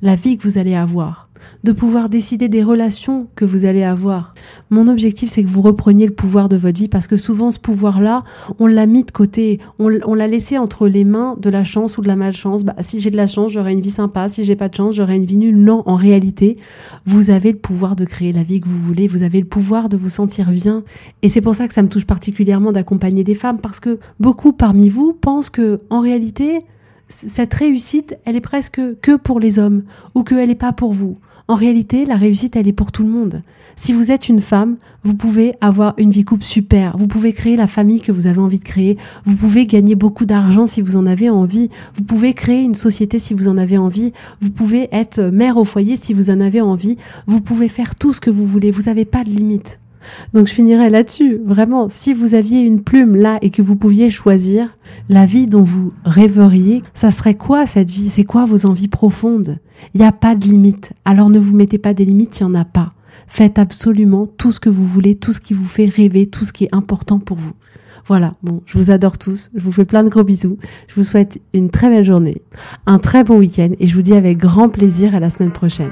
la 0.02 0.16
vie 0.16 0.38
que 0.38 0.44
vous 0.48 0.58
allez 0.58 0.76
avoir 0.76 1.30
de 1.64 1.72
pouvoir 1.72 2.10
décider 2.10 2.48
des 2.50 2.64
relations 2.64 3.28
que 3.36 3.46
vous 3.46 3.66
allez 3.66 3.84
avoir. 3.84 4.34
Mon 4.70 4.88
objectif, 4.88 5.30
c'est 5.30 5.44
que 5.44 5.50
vous 5.50 5.62
repreniez 5.62 6.06
le 6.06 6.14
pouvoir 6.14 6.50
de 6.50 6.58
votre 6.58 6.80
vie 6.80 6.88
parce 6.88 7.08
que 7.08 7.18
souvent, 7.18 7.52
ce 7.52 7.60
pouvoir-là, 7.60 8.24
on 8.60 8.68
l'a 8.68 8.86
mis 8.86 9.04
de 9.04 9.12
côté, 9.12 9.60
on, 9.80 9.90
l'a 9.90 10.28
laissé 10.28 10.58
entre 10.58 10.88
les 10.88 11.04
mains 11.04 11.36
de 11.40 11.50
la 11.50 11.64
chance 11.64 11.98
ou 11.98 12.02
de 12.02 12.08
la 12.08 12.16
malchance. 12.16 12.64
Bah, 12.64 12.76
si 12.80 13.00
j'ai 13.00 13.12
de 13.12 13.18
la 13.18 13.28
chance, 13.28 13.52
j'aurai 13.52 13.74
une 13.74 13.82
vie 13.82 13.90
sympa. 13.90 14.30
Si 14.30 14.44
j'ai 14.44 14.56
pas 14.56 14.70
de 14.70 14.76
chance, 14.76 14.96
j'aurai 14.96 15.16
une 15.16 15.26
vie 15.26 15.38
nulle. 15.38 15.58
Non, 15.58 15.84
en 15.86 15.96
réalité, 15.96 16.58
vous 17.06 17.30
avez 17.30 17.52
le 17.52 17.58
pouvoir 17.58 17.96
de 17.96 18.06
créer 18.06 18.34
la 18.34 18.44
vie 18.44 18.62
que 18.62 18.68
vous 18.68 18.82
voulez. 18.82 19.08
Vous 19.08 19.24
avez 19.24 19.40
le 19.40 19.48
pouvoir 19.48 19.90
de 19.90 19.98
vous 19.98 20.10
sentir 20.10 20.52
bien. 20.52 20.84
Et 21.22 21.30
c'est 21.30 21.42
pour 21.42 21.56
ça 21.56 21.68
que 21.68 21.74
ça 21.74 21.84
me 21.84 21.90
touche 21.90 22.06
particulièrement 22.06 22.72
d'accompagner 22.72 23.24
des 23.24 23.36
femmes 23.36 23.60
parce 23.60 23.80
que 23.80 24.00
beaucoup 24.20 24.54
parmi 24.54 24.90
vous 24.90 25.14
pensent 25.14 25.50
que, 25.50 25.82
en 25.90 26.02
réalité, 26.02 26.62
cette 27.12 27.54
réussite, 27.54 28.18
elle 28.26 28.36
est 28.36 28.42
presque 28.42 28.82
que 29.02 29.16
pour 29.16 29.40
les 29.40 29.60
hommes 29.60 29.84
ou 30.16 30.24
qu'elle 30.24 30.48
n'est 30.48 30.56
pas 30.56 30.74
pour 30.74 30.94
vous. 30.94 31.18
En 31.48 31.56
réalité, 31.56 32.06
la 32.06 32.16
réussite, 32.16 32.56
elle 32.56 32.68
est 32.68 32.74
pour 32.74 32.92
tout 32.92 33.04
le 33.04 33.10
monde. 33.10 33.42
Si 33.76 33.94
vous 33.94 34.12
êtes 34.12 34.30
une 34.30 34.42
femme, 34.42 34.78
vous 35.04 35.16
pouvez 35.16 35.54
avoir 35.60 35.94
une 35.98 36.12
vie 36.12 36.24
couple 36.24 36.44
super, 36.44 36.96
vous 36.98 37.08
pouvez 37.08 37.34
créer 37.34 37.56
la 37.56 37.68
famille 37.68 38.00
que 38.00 38.12
vous 38.12 38.28
avez 38.28 38.40
envie 38.40 38.60
de 38.60 38.64
créer, 38.64 38.98
vous 39.26 39.36
pouvez 39.36 39.66
gagner 39.66 39.96
beaucoup 39.96 40.26
d'argent 40.26 40.68
si 40.68 40.82
vous 40.82 40.96
en 40.96 41.06
avez 41.06 41.30
envie, 41.30 41.70
vous 41.96 42.04
pouvez 42.04 42.34
créer 42.34 42.62
une 42.62 42.76
société 42.76 43.20
si 43.20 43.34
vous 43.34 43.48
en 43.48 43.58
avez 43.58 43.78
envie, 43.78 44.14
vous 44.40 44.52
pouvez 44.52 44.88
être 44.92 45.22
mère 45.22 45.58
au 45.58 45.66
foyer 45.66 45.98
si 45.98 46.14
vous 46.14 46.30
en 46.30 46.40
avez 46.40 46.62
envie, 46.62 46.98
vous 47.28 47.42
pouvez 47.42 47.68
faire 47.68 47.96
tout 47.96 48.14
ce 48.14 48.22
que 48.22 48.30
vous 48.30 48.46
voulez, 48.46 48.72
vous 48.72 48.84
n'avez 48.84 49.06
pas 49.06 49.24
de 49.24 49.30
limite. 49.30 49.80
Donc 50.34 50.48
je 50.48 50.54
finirai 50.54 50.90
là-dessus. 50.90 51.40
Vraiment, 51.46 51.88
si 51.90 52.14
vous 52.14 52.36
aviez 52.36 52.62
une 52.62 52.82
plume 52.82 53.16
là 53.16 53.38
et 53.42 53.50
que 53.50 53.62
vous 53.62 53.76
pouviez 53.76 54.10
choisir 54.10 54.78
la 55.10 55.26
vie 55.26 55.48
dont 55.48 55.64
vous 55.64 55.94
rêveriez, 56.06 56.84
ça 56.94 57.12
serait 57.12 57.36
quoi 57.36 57.68
cette 57.68 57.90
vie? 57.90 58.10
C'est 58.10 58.24
quoi 58.24 58.46
vos 58.46 58.66
envies 58.66 58.88
profondes? 58.88 59.60
Il 59.94 60.02
n'y 60.02 60.08
a 60.08 60.12
pas 60.12 60.36
de 60.36 60.46
limite. 60.46 60.94
Alors 61.06 61.30
ne 61.30 61.40
vous 61.40 61.56
mettez 61.56 61.78
pas 61.78 61.94
des 61.94 62.06
limites, 62.06 62.40
il 62.40 62.46
n'y 62.46 62.52
en 62.52 62.56
a 62.56 62.66
pas. 62.66 62.94
Faites 63.28 63.60
absolument 63.60 64.28
tout 64.28 64.52
ce 64.52 64.60
que 64.60 64.70
vous 64.70 64.86
voulez, 64.86 65.16
tout 65.16 65.34
ce 65.34 65.42
qui 65.42 65.54
vous 65.54 65.66
fait 65.66 65.86
rêver, 65.86 66.28
tout 66.28 66.46
ce 66.46 66.54
qui 66.54 66.66
est 66.66 66.76
important 66.76 67.20
pour 67.20 67.38
vous. 67.38 67.54
Voilà, 68.08 68.36
bon, 68.42 68.62
je 68.66 68.78
vous 68.78 68.90
adore 68.90 69.18
tous, 69.18 69.52
je 69.54 69.62
vous 69.62 69.72
fais 69.72 69.86
plein 69.86 70.04
de 70.04 70.10
gros 70.10 70.24
bisous, 70.24 70.58
je 70.88 70.96
vous 70.96 71.04
souhaite 71.04 71.40
une 71.54 71.70
très 71.70 71.88
belle 71.88 72.04
journée, 72.04 72.42
un 72.88 72.98
très 72.98 73.24
bon 73.24 73.38
week-end 73.38 73.70
et 73.80 73.88
je 73.88 73.96
vous 73.96 74.02
dis 74.02 74.16
avec 74.16 74.38
grand 74.38 74.70
plaisir 74.70 75.14
à 75.14 75.20
la 75.20 75.30
semaine 75.30 75.52
prochaine. 75.52 75.92